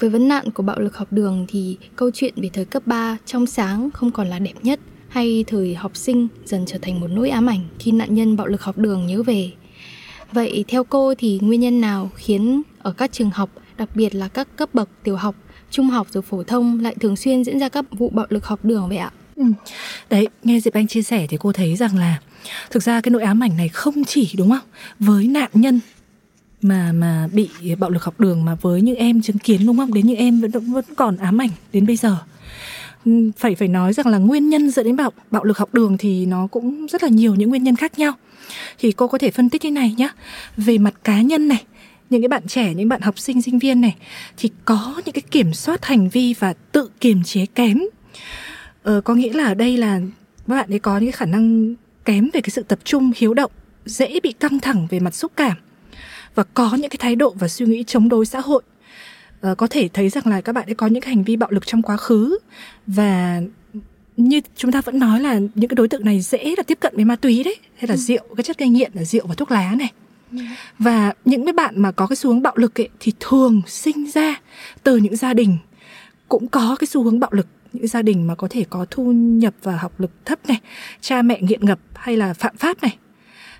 với 0.00 0.10
vấn 0.10 0.28
nạn 0.28 0.50
của 0.50 0.62
bạo 0.62 0.80
lực 0.80 0.96
học 0.96 1.12
đường 1.12 1.46
thì 1.48 1.76
câu 1.96 2.10
chuyện 2.14 2.34
về 2.36 2.50
thời 2.52 2.64
cấp 2.64 2.86
3 2.86 3.16
trong 3.26 3.46
sáng 3.46 3.90
không 3.90 4.10
còn 4.10 4.26
là 4.26 4.38
đẹp 4.38 4.54
nhất 4.62 4.80
hay 5.08 5.44
thời 5.46 5.74
học 5.74 5.96
sinh 5.96 6.28
dần 6.44 6.64
trở 6.66 6.78
thành 6.82 7.00
một 7.00 7.08
nỗi 7.10 7.30
ám 7.30 7.46
ảnh 7.46 7.68
khi 7.78 7.92
nạn 7.92 8.14
nhân 8.14 8.36
bạo 8.36 8.46
lực 8.46 8.62
học 8.62 8.78
đường 8.78 9.06
nhớ 9.06 9.22
về. 9.22 9.52
Vậy 10.32 10.64
theo 10.68 10.84
cô 10.84 11.14
thì 11.14 11.38
nguyên 11.42 11.60
nhân 11.60 11.80
nào 11.80 12.10
khiến 12.14 12.62
ở 12.78 12.92
các 12.92 13.12
trường 13.12 13.30
học 13.30 13.50
đặc 13.76 13.88
biệt 13.94 14.14
là 14.14 14.28
các 14.28 14.56
cấp 14.56 14.74
bậc 14.74 14.88
tiểu 15.02 15.16
học 15.16 15.34
trung 15.70 15.86
học 15.86 16.06
rồi 16.10 16.22
phổ 16.22 16.42
thông 16.42 16.80
lại 16.80 16.94
thường 17.00 17.16
xuyên 17.16 17.44
diễn 17.44 17.58
ra 17.58 17.68
các 17.68 17.84
vụ 17.90 18.10
bạo 18.10 18.26
lực 18.28 18.46
học 18.46 18.64
đường 18.64 18.88
vậy 18.88 18.96
ạ 18.96 19.12
Ừ. 19.38 19.44
Đấy, 20.10 20.28
nghe 20.44 20.60
Diệp 20.60 20.74
Anh 20.74 20.86
chia 20.86 21.02
sẻ 21.02 21.26
thì 21.28 21.36
cô 21.40 21.52
thấy 21.52 21.76
rằng 21.76 21.96
là 21.96 22.18
thực 22.70 22.82
ra 22.82 23.00
cái 23.00 23.10
nỗi 23.10 23.22
ám 23.22 23.42
ảnh 23.42 23.56
này 23.56 23.68
không 23.68 24.04
chỉ 24.04 24.30
đúng 24.36 24.50
không? 24.50 24.68
Với 24.98 25.26
nạn 25.26 25.50
nhân 25.54 25.80
mà 26.62 26.92
mà 26.92 27.28
bị 27.32 27.48
bạo 27.78 27.90
lực 27.90 28.04
học 28.04 28.20
đường 28.20 28.44
mà 28.44 28.54
với 28.54 28.82
những 28.82 28.96
em 28.96 29.22
chứng 29.22 29.38
kiến 29.38 29.66
đúng 29.66 29.76
không? 29.76 29.94
Đến 29.94 30.06
những 30.06 30.16
em 30.16 30.40
vẫn 30.40 30.50
vẫn 30.50 30.84
còn 30.96 31.16
ám 31.16 31.40
ảnh 31.40 31.50
đến 31.72 31.86
bây 31.86 31.96
giờ. 31.96 32.16
Ừ, 33.04 33.30
phải 33.38 33.54
phải 33.54 33.68
nói 33.68 33.92
rằng 33.92 34.06
là 34.06 34.18
nguyên 34.18 34.48
nhân 34.48 34.70
dẫn 34.70 34.86
đến 34.86 34.96
bạo 34.96 35.10
bạo 35.30 35.44
lực 35.44 35.58
học 35.58 35.74
đường 35.74 35.98
thì 35.98 36.26
nó 36.26 36.46
cũng 36.46 36.86
rất 36.86 37.02
là 37.02 37.08
nhiều 37.08 37.34
những 37.34 37.48
nguyên 37.48 37.62
nhân 37.62 37.76
khác 37.76 37.98
nhau. 37.98 38.12
Thì 38.78 38.92
cô 38.92 39.08
có 39.08 39.18
thể 39.18 39.30
phân 39.30 39.50
tích 39.50 39.64
như 39.64 39.70
này 39.70 39.94
nhá. 39.98 40.08
Về 40.56 40.78
mặt 40.78 40.94
cá 41.04 41.20
nhân 41.20 41.48
này 41.48 41.64
những 42.10 42.22
cái 42.22 42.28
bạn 42.28 42.42
trẻ 42.48 42.74
những 42.74 42.88
bạn 42.88 43.00
học 43.00 43.18
sinh 43.18 43.42
sinh 43.42 43.58
viên 43.58 43.80
này 43.80 43.96
thì 44.36 44.50
có 44.64 45.02
những 45.04 45.12
cái 45.12 45.22
kiểm 45.30 45.54
soát 45.54 45.84
hành 45.84 46.08
vi 46.08 46.34
và 46.38 46.52
tự 46.72 46.90
kiềm 47.00 47.24
chế 47.24 47.46
kém 47.46 47.78
ờ, 48.88 49.00
có 49.00 49.14
nghĩa 49.14 49.32
là 49.32 49.44
ở 49.44 49.54
đây 49.54 49.76
là 49.76 50.00
các 50.48 50.54
bạn 50.54 50.70
ấy 50.70 50.78
có 50.78 50.98
những 50.98 51.12
khả 51.12 51.26
năng 51.26 51.74
kém 52.04 52.30
về 52.32 52.40
cái 52.40 52.50
sự 52.50 52.62
tập 52.62 52.78
trung 52.84 53.12
hiếu 53.16 53.34
động 53.34 53.50
dễ 53.84 54.20
bị 54.22 54.32
căng 54.32 54.60
thẳng 54.60 54.86
về 54.90 55.00
mặt 55.00 55.14
xúc 55.14 55.32
cảm 55.36 55.56
và 56.34 56.44
có 56.54 56.70
những 56.74 56.90
cái 56.90 56.98
thái 56.98 57.16
độ 57.16 57.34
và 57.38 57.48
suy 57.48 57.66
nghĩ 57.66 57.84
chống 57.86 58.08
đối 58.08 58.26
xã 58.26 58.40
hội 58.40 58.62
ờ, 59.40 59.54
có 59.54 59.66
thể 59.66 59.88
thấy 59.88 60.08
rằng 60.08 60.26
là 60.26 60.40
các 60.40 60.52
bạn 60.52 60.66
ấy 60.66 60.74
có 60.74 60.86
những 60.86 61.02
hành 61.02 61.24
vi 61.24 61.36
bạo 61.36 61.50
lực 61.50 61.66
trong 61.66 61.82
quá 61.82 61.96
khứ 61.96 62.38
và 62.86 63.40
như 64.16 64.40
chúng 64.56 64.72
ta 64.72 64.80
vẫn 64.80 64.98
nói 64.98 65.20
là 65.20 65.34
những 65.34 65.68
cái 65.68 65.74
đối 65.74 65.88
tượng 65.88 66.04
này 66.04 66.20
dễ 66.20 66.54
là 66.56 66.62
tiếp 66.62 66.78
cận 66.80 66.96
với 66.96 67.04
ma 67.04 67.16
túy 67.16 67.44
đấy 67.44 67.56
hay 67.76 67.88
là 67.88 67.94
ừ. 67.94 67.98
rượu 67.98 68.24
cái 68.36 68.44
chất 68.44 68.58
gây 68.58 68.68
nghiện 68.68 68.90
là 68.94 69.04
rượu 69.04 69.26
và 69.26 69.34
thuốc 69.34 69.50
lá 69.50 69.74
này 69.78 69.92
ừ. 70.32 70.38
và 70.78 71.12
những 71.24 71.44
cái 71.44 71.52
bạn 71.52 71.82
mà 71.82 71.92
có 71.92 72.06
cái 72.06 72.16
xu 72.16 72.30
hướng 72.30 72.42
bạo 72.42 72.54
lực 72.56 72.80
ấy 72.80 72.88
thì 73.00 73.12
thường 73.20 73.62
sinh 73.66 74.10
ra 74.10 74.40
từ 74.82 74.96
những 74.96 75.16
gia 75.16 75.34
đình 75.34 75.56
cũng 76.28 76.48
có 76.48 76.76
cái 76.78 76.86
xu 76.86 77.02
hướng 77.02 77.20
bạo 77.20 77.30
lực 77.32 77.46
những 77.72 77.86
gia 77.86 78.02
đình 78.02 78.26
mà 78.26 78.34
có 78.34 78.46
thể 78.50 78.64
có 78.70 78.86
thu 78.90 79.12
nhập 79.12 79.54
và 79.62 79.76
học 79.76 80.00
lực 80.00 80.10
thấp 80.24 80.46
này 80.48 80.60
cha 81.00 81.22
mẹ 81.22 81.40
nghiện 81.40 81.64
ngập 81.66 81.78
hay 81.94 82.16
là 82.16 82.34
phạm 82.34 82.56
pháp 82.56 82.82
này. 82.82 82.96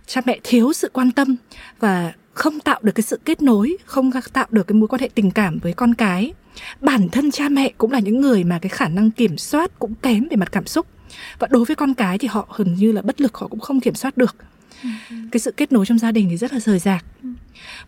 Cha 0.06 0.20
mẹ 0.24 0.38
thiếu 0.44 0.72
sự 0.72 0.90
quan 0.92 1.10
tâm 1.10 1.36
và 1.80 2.12
không 2.32 2.60
tạo 2.60 2.80
được 2.82 2.92
cái 2.94 3.02
sự 3.02 3.20
kết 3.24 3.42
nối 3.42 3.76
không 3.84 4.10
tạo 4.32 4.46
được 4.50 4.66
cái 4.66 4.74
mối 4.74 4.88
quan 4.88 5.00
hệ 5.00 5.08
tình 5.14 5.30
cảm 5.30 5.58
với 5.58 5.72
con 5.72 5.94
cái. 5.94 6.32
Bản 6.80 7.08
thân 7.08 7.30
cha 7.30 7.48
mẹ 7.48 7.72
cũng 7.78 7.92
là 7.92 7.98
những 7.98 8.20
người 8.20 8.44
mà 8.44 8.58
cái 8.58 8.68
khả 8.68 8.88
năng 8.88 9.10
kiểm 9.10 9.38
soát 9.38 9.78
cũng 9.78 9.94
kém 9.94 10.28
về 10.30 10.36
mặt 10.36 10.52
cảm 10.52 10.66
xúc. 10.66 10.86
Và 11.38 11.48
đối 11.50 11.64
với 11.64 11.76
con 11.76 11.94
cái 11.94 12.18
thì 12.18 12.28
họ 12.28 12.48
gần 12.56 12.74
như 12.74 12.92
là 12.92 13.02
bất 13.02 13.20
lực 13.20 13.36
họ 13.36 13.48
cũng 13.48 13.60
không 13.60 13.80
kiểm 13.80 13.94
soát 13.94 14.16
được. 14.16 14.36
Cái 15.08 15.40
sự 15.40 15.50
kết 15.56 15.72
nối 15.72 15.86
trong 15.86 15.98
gia 15.98 16.12
đình 16.12 16.26
thì 16.30 16.36
rất 16.36 16.52
là 16.52 16.60
rời 16.60 16.78
rạc. 16.78 17.04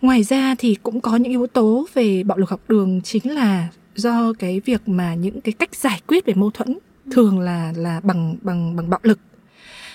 Ngoài 0.00 0.22
ra 0.22 0.54
thì 0.58 0.76
cũng 0.82 1.00
có 1.00 1.16
những 1.16 1.30
yếu 1.30 1.46
tố 1.46 1.86
về 1.94 2.22
bạo 2.22 2.38
lực 2.38 2.50
học 2.50 2.60
đường 2.68 3.00
chính 3.02 3.34
là 3.34 3.68
do 3.96 4.32
cái 4.38 4.60
việc 4.64 4.88
mà 4.88 5.14
những 5.14 5.40
cái 5.40 5.52
cách 5.52 5.74
giải 5.74 6.00
quyết 6.06 6.26
về 6.26 6.34
mâu 6.34 6.50
thuẫn 6.50 6.78
thường 7.10 7.40
là 7.40 7.72
là 7.76 8.00
bằng 8.00 8.36
bằng 8.42 8.76
bằng 8.76 8.90
bạo 8.90 9.00
lực. 9.02 9.18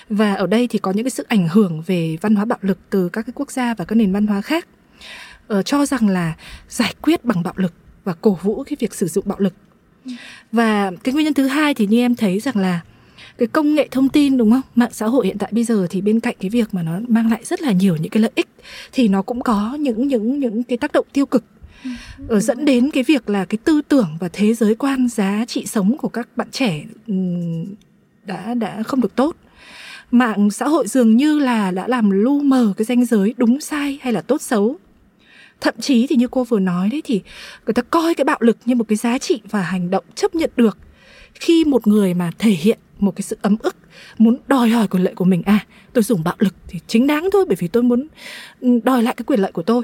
Và 0.08 0.34
ở 0.34 0.46
đây 0.46 0.68
thì 0.68 0.78
có 0.78 0.90
những 0.90 1.04
cái 1.04 1.10
sự 1.10 1.24
ảnh 1.28 1.48
hưởng 1.48 1.82
về 1.86 2.16
văn 2.20 2.34
hóa 2.34 2.44
bạo 2.44 2.58
lực 2.62 2.78
từ 2.90 3.08
các 3.08 3.22
cái 3.22 3.32
quốc 3.36 3.50
gia 3.50 3.74
và 3.74 3.84
các 3.84 3.96
nền 3.96 4.12
văn 4.12 4.26
hóa 4.26 4.40
khác 4.40 4.68
ờ, 5.46 5.62
cho 5.62 5.86
rằng 5.86 6.08
là 6.08 6.34
giải 6.68 6.94
quyết 7.02 7.24
bằng 7.24 7.42
bạo 7.42 7.54
lực 7.56 7.72
và 8.04 8.14
cổ 8.20 8.38
vũ 8.42 8.64
cái 8.64 8.76
việc 8.80 8.94
sử 8.94 9.06
dụng 9.06 9.24
bạo 9.28 9.38
lực. 9.38 9.54
Và 10.52 10.90
cái 11.04 11.14
nguyên 11.14 11.24
nhân 11.24 11.34
thứ 11.34 11.46
hai 11.46 11.74
thì 11.74 11.86
như 11.86 12.00
em 12.00 12.14
thấy 12.14 12.40
rằng 12.40 12.56
là 12.56 12.80
cái 13.38 13.48
công 13.48 13.74
nghệ 13.74 13.88
thông 13.90 14.08
tin 14.08 14.36
đúng 14.36 14.50
không? 14.50 14.60
Mạng 14.74 14.92
xã 14.92 15.06
hội 15.06 15.26
hiện 15.26 15.38
tại 15.38 15.50
bây 15.52 15.64
giờ 15.64 15.86
thì 15.90 16.00
bên 16.00 16.20
cạnh 16.20 16.34
cái 16.40 16.50
việc 16.50 16.74
mà 16.74 16.82
nó 16.82 17.00
mang 17.08 17.30
lại 17.30 17.40
rất 17.44 17.60
là 17.60 17.72
nhiều 17.72 17.96
những 17.96 18.10
cái 18.10 18.22
lợi 18.22 18.30
ích 18.34 18.48
thì 18.92 19.08
nó 19.08 19.22
cũng 19.22 19.40
có 19.40 19.76
những 19.80 20.08
những 20.08 20.40
những 20.40 20.62
cái 20.62 20.78
tác 20.78 20.92
động 20.92 21.06
tiêu 21.12 21.26
cực 21.26 21.44
ừ. 22.28 22.40
dẫn 22.40 22.64
đến 22.64 22.90
cái 22.90 23.02
việc 23.02 23.30
là 23.30 23.44
cái 23.44 23.58
tư 23.64 23.80
tưởng 23.88 24.16
và 24.20 24.28
thế 24.32 24.54
giới 24.54 24.74
quan 24.74 25.08
giá 25.08 25.44
trị 25.48 25.66
sống 25.66 25.96
của 25.98 26.08
các 26.08 26.36
bạn 26.36 26.48
trẻ 26.50 26.84
đã 28.24 28.54
đã 28.54 28.82
không 28.82 29.00
được 29.00 29.14
tốt. 29.16 29.36
Mạng 30.10 30.50
xã 30.50 30.68
hội 30.68 30.88
dường 30.88 31.16
như 31.16 31.38
là 31.38 31.70
đã 31.70 31.88
làm 31.88 32.10
lu 32.10 32.40
mờ 32.40 32.72
cái 32.76 32.84
ranh 32.84 33.04
giới 33.04 33.34
đúng 33.36 33.60
sai 33.60 33.98
hay 34.02 34.12
là 34.12 34.20
tốt 34.20 34.42
xấu. 34.42 34.76
Thậm 35.60 35.74
chí 35.80 36.06
thì 36.06 36.16
như 36.16 36.28
cô 36.28 36.44
vừa 36.44 36.60
nói 36.60 36.88
đấy 36.92 37.02
thì 37.04 37.20
người 37.66 37.74
ta 37.74 37.82
coi 37.82 38.14
cái 38.14 38.24
bạo 38.24 38.38
lực 38.40 38.56
như 38.64 38.74
một 38.74 38.84
cái 38.88 38.96
giá 38.96 39.18
trị 39.18 39.40
và 39.50 39.62
hành 39.62 39.90
động 39.90 40.04
chấp 40.14 40.34
nhận 40.34 40.50
được 40.56 40.78
khi 41.34 41.64
một 41.64 41.86
người 41.86 42.14
mà 42.14 42.30
thể 42.38 42.50
hiện 42.50 42.78
một 42.98 43.16
cái 43.16 43.22
sự 43.22 43.36
ấm 43.42 43.56
ức, 43.62 43.76
muốn 44.18 44.36
đòi 44.46 44.68
hỏi 44.68 44.88
quyền 44.88 45.02
lợi 45.02 45.14
của 45.14 45.24
mình. 45.24 45.42
À 45.46 45.66
tôi 45.92 46.04
dùng 46.04 46.24
bạo 46.24 46.34
lực 46.38 46.54
thì 46.68 46.78
chính 46.86 47.06
đáng 47.06 47.28
thôi, 47.32 47.44
bởi 47.48 47.56
vì 47.58 47.68
tôi 47.68 47.82
muốn 47.82 48.06
đòi 48.84 49.02
lại 49.02 49.14
cái 49.16 49.24
quyền 49.24 49.40
lợi 49.40 49.52
của 49.52 49.62
tôi 49.62 49.82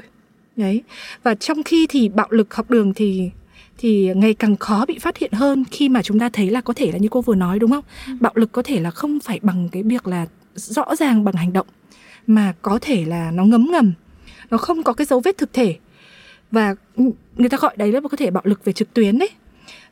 đấy 0.55 0.83
và 1.23 1.35
trong 1.35 1.63
khi 1.63 1.87
thì 1.89 2.09
bạo 2.09 2.27
lực 2.29 2.53
học 2.53 2.69
đường 2.69 2.93
thì 2.93 3.29
thì 3.77 4.11
ngày 4.15 4.33
càng 4.33 4.55
khó 4.55 4.85
bị 4.85 4.99
phát 4.99 5.17
hiện 5.17 5.31
hơn 5.31 5.63
khi 5.71 5.89
mà 5.89 6.01
chúng 6.01 6.19
ta 6.19 6.29
thấy 6.29 6.49
là 6.49 6.61
có 6.61 6.73
thể 6.73 6.91
là 6.91 6.97
như 6.97 7.07
cô 7.11 7.21
vừa 7.21 7.35
nói 7.35 7.59
đúng 7.59 7.71
không 7.71 7.83
ừ. 8.07 8.13
bạo 8.19 8.33
lực 8.35 8.51
có 8.51 8.61
thể 8.61 8.79
là 8.79 8.91
không 8.91 9.19
phải 9.19 9.39
bằng 9.41 9.69
cái 9.71 9.83
việc 9.83 10.07
là 10.07 10.25
rõ 10.55 10.95
ràng 10.95 11.23
bằng 11.23 11.35
hành 11.35 11.53
động 11.53 11.67
mà 12.27 12.53
có 12.61 12.79
thể 12.81 13.05
là 13.05 13.31
nó 13.31 13.45
ngấm 13.45 13.71
ngầm 13.71 13.93
nó 14.49 14.57
không 14.57 14.83
có 14.83 14.93
cái 14.93 15.05
dấu 15.05 15.19
vết 15.19 15.37
thực 15.37 15.53
thể 15.53 15.75
và 16.51 16.75
người 17.35 17.49
ta 17.49 17.57
gọi 17.57 17.73
đấy 17.77 17.91
là 17.91 18.01
có 18.11 18.17
thể 18.17 18.31
bạo 18.31 18.43
lực 18.45 18.65
về 18.65 18.73
trực 18.73 18.93
tuyến 18.93 19.19
đấy 19.19 19.29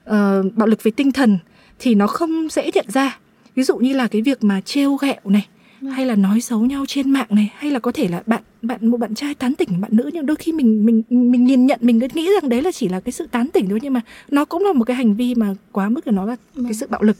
uh, 0.09 0.55
bạo 0.55 0.67
lực 0.67 0.83
về 0.83 0.91
tinh 0.91 1.11
thần 1.11 1.37
thì 1.79 1.95
nó 1.95 2.07
không 2.07 2.47
dễ 2.49 2.71
nhận 2.73 2.85
ra 2.87 3.17
ví 3.55 3.63
dụ 3.63 3.77
như 3.77 3.93
là 3.93 4.07
cái 4.07 4.21
việc 4.21 4.43
mà 4.43 4.61
trêu 4.61 4.95
ghẹo 4.95 5.19
này. 5.23 5.47
Hay 5.89 6.05
là 6.05 6.15
nói 6.15 6.41
xấu 6.41 6.59
nhau 6.59 6.85
trên 6.87 7.11
mạng 7.11 7.27
này 7.29 7.51
hay 7.55 7.71
là 7.71 7.79
có 7.79 7.91
thể 7.91 8.07
là 8.07 8.23
bạn 8.25 8.43
bạn 8.61 8.87
một 8.87 8.97
bạn 8.97 9.15
trai 9.15 9.35
tán 9.35 9.55
tỉnh 9.55 9.81
bạn 9.81 9.91
nữ 9.93 10.09
nhưng 10.13 10.25
đôi 10.25 10.35
khi 10.35 10.51
mình 10.51 10.85
mình 10.85 11.03
mình 11.09 11.45
nhìn 11.45 11.65
nhận 11.65 11.79
mình 11.81 11.99
cứ 11.99 12.07
nghĩ 12.13 12.29
rằng 12.41 12.49
đấy 12.49 12.61
là 12.61 12.71
chỉ 12.71 12.89
là 12.89 12.99
cái 12.99 13.11
sự 13.11 13.27
tán 13.31 13.49
tỉnh 13.53 13.69
thôi 13.69 13.79
nhưng 13.81 13.93
mà 13.93 14.01
nó 14.29 14.45
cũng 14.45 14.63
là 14.65 14.73
một 14.73 14.83
cái 14.83 14.95
hành 14.95 15.15
vi 15.15 15.35
mà 15.35 15.55
quá 15.71 15.89
mức 15.89 16.07
là 16.07 16.13
nó 16.13 16.25
là 16.25 16.35
cái 16.35 16.63
vâng. 16.63 16.73
sự 16.73 16.87
bạo 16.89 17.01
lực. 17.01 17.17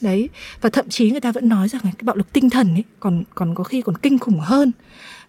Đấy 0.00 0.28
và 0.60 0.70
thậm 0.70 0.88
chí 0.88 1.10
người 1.10 1.20
ta 1.20 1.32
vẫn 1.32 1.48
nói 1.48 1.68
rằng 1.68 1.82
cái 1.82 1.92
bạo 2.02 2.16
lực 2.16 2.32
tinh 2.32 2.50
thần 2.50 2.74
ấy 2.74 2.84
còn 3.00 3.24
còn 3.34 3.54
có 3.54 3.64
khi 3.64 3.82
còn 3.82 3.96
kinh 3.96 4.18
khủng 4.18 4.40
hơn 4.40 4.72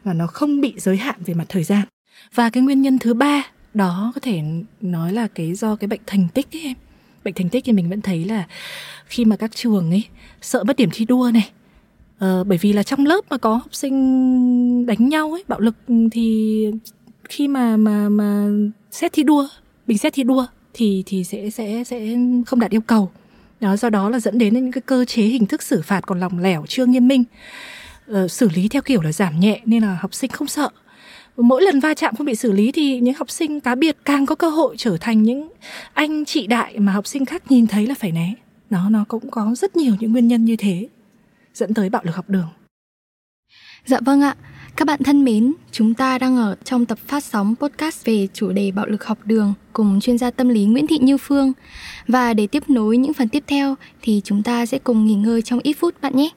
và 0.03 0.13
nó 0.13 0.27
không 0.27 0.61
bị 0.61 0.73
giới 0.77 0.97
hạn 0.97 1.15
về 1.25 1.33
mặt 1.33 1.45
thời 1.49 1.63
gian. 1.63 1.81
Và 2.35 2.49
cái 2.49 2.63
nguyên 2.63 2.81
nhân 2.81 2.99
thứ 2.99 3.13
ba 3.13 3.43
đó 3.73 4.11
có 4.15 4.21
thể 4.21 4.41
nói 4.81 5.13
là 5.13 5.27
cái 5.27 5.55
do 5.55 5.75
cái 5.75 5.87
bệnh 5.87 6.01
thành 6.05 6.27
tích 6.33 6.47
ấy 6.55 6.61
em. 6.61 6.75
Bệnh 7.23 7.33
thành 7.33 7.49
tích 7.49 7.63
thì 7.65 7.71
mình 7.71 7.89
vẫn 7.89 8.01
thấy 8.01 8.25
là 8.25 8.47
khi 9.05 9.25
mà 9.25 9.35
các 9.35 9.55
trường 9.55 9.91
ấy 9.91 10.03
sợ 10.41 10.63
mất 10.63 10.75
điểm 10.75 10.89
thi 10.93 11.05
đua 11.05 11.31
này 11.33 11.51
ờ, 12.19 12.43
bởi 12.43 12.57
vì 12.61 12.73
là 12.73 12.83
trong 12.83 13.05
lớp 13.05 13.21
mà 13.29 13.37
có 13.37 13.53
học 13.55 13.75
sinh 13.75 14.85
đánh 14.85 15.09
nhau 15.09 15.31
ấy 15.31 15.43
bạo 15.47 15.59
lực 15.59 15.75
ừ, 15.87 15.95
thì 16.11 16.65
khi 17.29 17.47
mà 17.47 17.77
mà 17.77 18.09
mà 18.09 18.47
xét 18.91 19.13
thi 19.13 19.23
đua 19.23 19.47
bình 19.87 19.97
xét 19.97 20.13
thi 20.13 20.23
đua 20.23 20.45
thì 20.73 21.03
thì 21.05 21.23
sẽ 21.23 21.49
sẽ 21.49 21.83
sẽ 21.83 22.17
không 22.45 22.59
đạt 22.59 22.71
yêu 22.71 22.81
cầu. 22.81 23.11
Đó 23.59 23.75
do 23.75 23.89
đó 23.89 24.09
là 24.09 24.19
dẫn 24.19 24.37
đến 24.37 24.53
những 24.53 24.71
cái 24.71 24.81
cơ 24.81 25.05
chế 25.05 25.23
hình 25.23 25.45
thức 25.45 25.63
xử 25.63 25.81
phạt 25.81 26.01
còn 26.01 26.19
lòng 26.19 26.39
lẻo 26.39 26.65
chưa 26.67 26.85
nghiêm 26.85 27.07
minh. 27.07 27.23
Ờ, 28.07 28.27
xử 28.27 28.49
lý 28.55 28.67
theo 28.67 28.81
kiểu 28.81 29.01
là 29.01 29.11
giảm 29.11 29.39
nhẹ 29.39 29.61
nên 29.65 29.83
là 29.83 29.97
học 30.01 30.13
sinh 30.13 30.31
không 30.31 30.47
sợ. 30.47 30.69
Mỗi 31.37 31.61
lần 31.61 31.79
va 31.79 31.93
chạm 31.93 32.15
không 32.15 32.25
bị 32.25 32.35
xử 32.35 32.51
lý 32.51 32.71
thì 32.71 32.99
những 32.99 33.13
học 33.13 33.29
sinh 33.29 33.59
cá 33.59 33.75
biệt 33.75 33.97
càng 34.05 34.25
có 34.25 34.35
cơ 34.35 34.49
hội 34.49 34.75
trở 34.77 34.97
thành 34.97 35.23
những 35.23 35.49
anh 35.93 36.25
chị 36.25 36.47
đại 36.47 36.79
mà 36.79 36.91
học 36.91 37.07
sinh 37.07 37.25
khác 37.25 37.51
nhìn 37.51 37.67
thấy 37.67 37.87
là 37.87 37.95
phải 37.99 38.11
né. 38.11 38.33
Nó 38.69 38.89
nó 38.89 39.05
cũng 39.07 39.31
có 39.31 39.55
rất 39.55 39.75
nhiều 39.75 39.93
những 39.99 40.11
nguyên 40.11 40.27
nhân 40.27 40.45
như 40.45 40.55
thế 40.55 40.87
dẫn 41.59 41.73
tới 41.73 41.89
bạo 41.89 42.01
lực 42.05 42.15
học 42.15 42.29
đường 42.29 42.49
dạ 43.85 43.99
vâng 44.05 44.21
ạ 44.21 44.35
các 44.79 44.85
bạn 44.85 45.03
thân 45.03 45.23
mến, 45.23 45.53
chúng 45.71 45.93
ta 45.93 46.17
đang 46.17 46.37
ở 46.37 46.55
trong 46.63 46.85
tập 46.85 46.97
phát 47.07 47.23
sóng 47.23 47.55
podcast 47.55 48.05
về 48.05 48.27
chủ 48.33 48.51
đề 48.51 48.71
bạo 48.71 48.85
lực 48.85 49.05
học 49.05 49.17
đường 49.25 49.53
cùng 49.73 49.99
chuyên 49.99 50.17
gia 50.17 50.31
tâm 50.31 50.49
lý 50.49 50.65
Nguyễn 50.65 50.87
Thị 50.87 50.97
Như 51.01 51.17
Phương. 51.17 51.53
Và 52.07 52.33
để 52.33 52.47
tiếp 52.47 52.69
nối 52.69 52.97
những 52.97 53.13
phần 53.13 53.29
tiếp 53.29 53.43
theo 53.47 53.75
thì 54.01 54.21
chúng 54.23 54.43
ta 54.43 54.65
sẽ 54.65 54.79
cùng 54.79 55.05
nghỉ 55.05 55.15
ngơi 55.15 55.41
trong 55.41 55.59
ít 55.63 55.73
phút 55.73 56.01
bạn 56.01 56.15
nhé. 56.15 56.29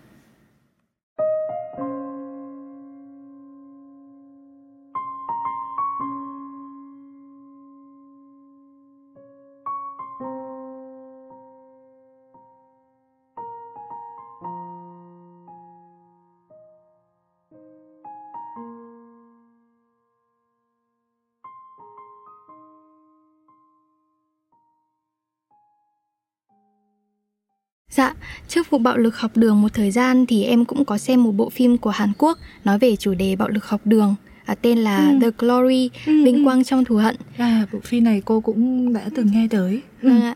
Dạ, 27.95 28.15
trước 28.49 28.71
vụ 28.71 28.79
bạo 28.79 28.97
lực 28.97 29.17
học 29.17 29.37
đường 29.37 29.63
một 29.63 29.75
thời 29.75 29.91
gian 29.91 30.27
thì 30.27 30.45
em 30.45 30.65
cũng 30.65 30.85
có 30.85 30.99
xem 30.99 31.23
một 31.23 31.33
bộ 31.33 31.51
phim 31.51 31.79
của 31.79 31.91
Hàn 31.91 32.13
Quốc 32.19 32.39
nói 32.65 32.79
về 32.79 32.97
chủ 32.97 33.15
đề 33.15 33.37
bạo 33.37 33.49
lực 33.49 33.65
học 33.65 33.81
đường 33.85 34.15
à, 34.45 34.55
tên 34.55 34.79
là 34.79 35.11
ừ. 35.11 35.19
The 35.21 35.31
Glory 35.39 35.91
ừ, 36.07 36.25
Vinh 36.25 36.37
ừ. 36.37 36.45
quang 36.45 36.65
trong 36.65 36.85
thù 36.85 36.97
hận. 36.97 37.17
À, 37.37 37.67
bộ 37.73 37.79
phim 37.85 38.05
này 38.05 38.23
cô 38.25 38.41
cũng 38.41 38.93
đã 38.93 39.01
từng 39.15 39.33
nghe 39.33 39.49
tới. 39.51 39.81
Ừ. 40.03 40.09
À, 40.09 40.35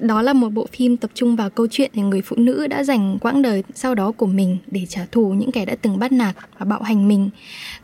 đó 0.00 0.22
là 0.22 0.32
một 0.32 0.48
bộ 0.48 0.66
phim 0.72 0.96
tập 0.96 1.10
trung 1.14 1.36
vào 1.36 1.50
câu 1.50 1.66
chuyện 1.70 1.90
về 1.94 2.02
người 2.02 2.22
phụ 2.22 2.36
nữ 2.36 2.66
đã 2.66 2.84
dành 2.84 3.18
quãng 3.18 3.42
đời 3.42 3.62
sau 3.74 3.94
đó 3.94 4.12
của 4.12 4.26
mình 4.26 4.58
để 4.66 4.86
trả 4.88 5.06
thù 5.12 5.30
những 5.30 5.52
kẻ 5.52 5.64
đã 5.64 5.76
từng 5.82 5.98
bắt 5.98 6.12
nạt 6.12 6.36
và 6.58 6.66
bạo 6.66 6.82
hành 6.82 7.08
mình. 7.08 7.30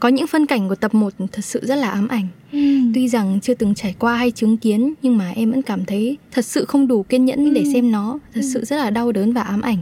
Có 0.01 0.09
những 0.09 0.27
phân 0.27 0.47
cảnh 0.47 0.69
của 0.69 0.75
tập 0.75 0.95
1 0.95 1.13
thật 1.33 1.45
sự 1.45 1.61
rất 1.63 1.77
là 1.77 1.91
ám 1.91 2.09
ảnh. 2.09 2.29
Ừ. 2.53 2.59
Tuy 2.95 3.09
rằng 3.09 3.41
chưa 3.43 3.55
từng 3.55 3.75
trải 3.75 3.95
qua 3.99 4.17
hay 4.17 4.31
chứng 4.31 4.57
kiến 4.57 4.95
nhưng 5.03 5.19
mà 5.19 5.31
em 5.31 5.51
vẫn 5.51 5.63
cảm 5.63 5.85
thấy 5.85 6.17
thật 6.31 6.45
sự 6.45 6.65
không 6.65 6.89
đủ 6.89 7.03
kiên 7.03 7.25
nhẫn 7.25 7.45
ừ. 7.45 7.51
để 7.55 7.65
xem 7.73 7.93
nó, 7.93 8.19
thật 8.35 8.41
ừ. 8.41 8.51
sự 8.55 8.65
rất 8.65 8.77
là 8.77 8.91
đau 8.91 9.13
đớn 9.13 9.33
và 9.33 9.43
ám 9.43 9.61
ảnh. 9.61 9.79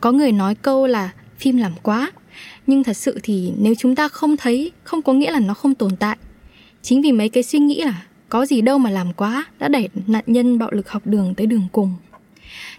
Có 0.00 0.12
người 0.12 0.32
nói 0.32 0.54
câu 0.54 0.86
là 0.86 1.10
phim 1.38 1.56
làm 1.56 1.72
quá 1.82 2.12
nhưng 2.66 2.84
thật 2.84 2.96
sự 2.96 3.18
thì 3.22 3.52
nếu 3.58 3.74
chúng 3.74 3.94
ta 3.94 4.08
không 4.08 4.36
thấy 4.36 4.72
không 4.84 5.02
có 5.02 5.12
nghĩa 5.12 5.30
là 5.30 5.40
nó 5.40 5.54
không 5.54 5.74
tồn 5.74 5.96
tại 5.96 6.16
chính 6.82 7.02
vì 7.02 7.12
mấy 7.12 7.28
cái 7.28 7.42
suy 7.42 7.58
nghĩ 7.58 7.82
là 7.84 8.02
có 8.28 8.46
gì 8.46 8.60
đâu 8.60 8.78
mà 8.78 8.90
làm 8.90 9.12
quá 9.12 9.44
đã 9.58 9.68
đẩy 9.68 9.88
nạn 10.06 10.24
nhân 10.26 10.58
bạo 10.58 10.70
lực 10.72 10.88
học 10.88 11.02
đường 11.06 11.34
tới 11.34 11.46
đường 11.46 11.66
cùng 11.72 11.94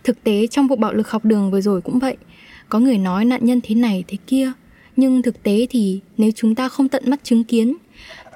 thực 0.03 0.23
tế 0.23 0.47
trong 0.47 0.67
vụ 0.67 0.75
bạo 0.75 0.93
lực 0.93 1.09
học 1.09 1.25
đường 1.25 1.51
vừa 1.51 1.61
rồi 1.61 1.81
cũng 1.81 1.99
vậy 1.99 2.17
có 2.69 2.79
người 2.79 2.97
nói 2.97 3.25
nạn 3.25 3.45
nhân 3.45 3.59
thế 3.63 3.75
này 3.75 4.03
thế 4.07 4.17
kia 4.27 4.51
nhưng 4.95 5.21
thực 5.21 5.43
tế 5.43 5.67
thì 5.69 5.99
nếu 6.17 6.31
chúng 6.35 6.55
ta 6.55 6.69
không 6.69 6.89
tận 6.89 7.03
mắt 7.09 7.19
chứng 7.23 7.43
kiến 7.43 7.75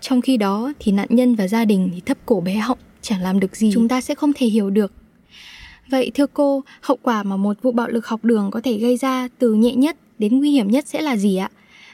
trong 0.02 0.22
khi 0.22 0.38
đó 0.38 0.74
thì 0.80 0.92
nạn 0.92 1.08
nhân 1.10 1.36
và 1.36 1.48
gia 1.48 1.66
đình 1.66 1.90
thì 1.94 2.02
thấp 2.06 2.18
cổ 2.26 2.42
bé 2.42 2.56
họng 2.56 2.80
chẳng 3.02 3.22
làm 3.22 3.40
được 3.40 3.56
gì 3.56 3.72
chúng 3.74 3.88
ta 3.88 4.02
sẽ 4.02 4.16
không 4.16 4.34
thể 4.34 4.48
hiểu 4.48 4.70
được 4.70 4.94
vậy 5.90 6.12
thưa 6.14 6.26
cô 6.34 6.64
hậu 6.82 6.98
quả 7.02 7.24
mà 7.24 7.38
một 7.38 7.58
vụ 7.62 7.72
bạo 7.72 7.88
lực 7.88 8.08
học 8.08 8.26
đường 8.26 8.52
có 8.52 8.62
thể 8.64 8.78
gây 8.78 8.98
ra 8.98 9.28
từ 9.40 9.54
nhẹ 9.54 9.76
nhất 9.76 9.98
đến 10.20 10.40
nguy 10.40 10.52
hiểm 10.52 10.72
nhất 10.72 10.88
sẽ 10.88 11.02
là 11.02 11.18
gì 11.18 11.38
ạ? 11.38 11.50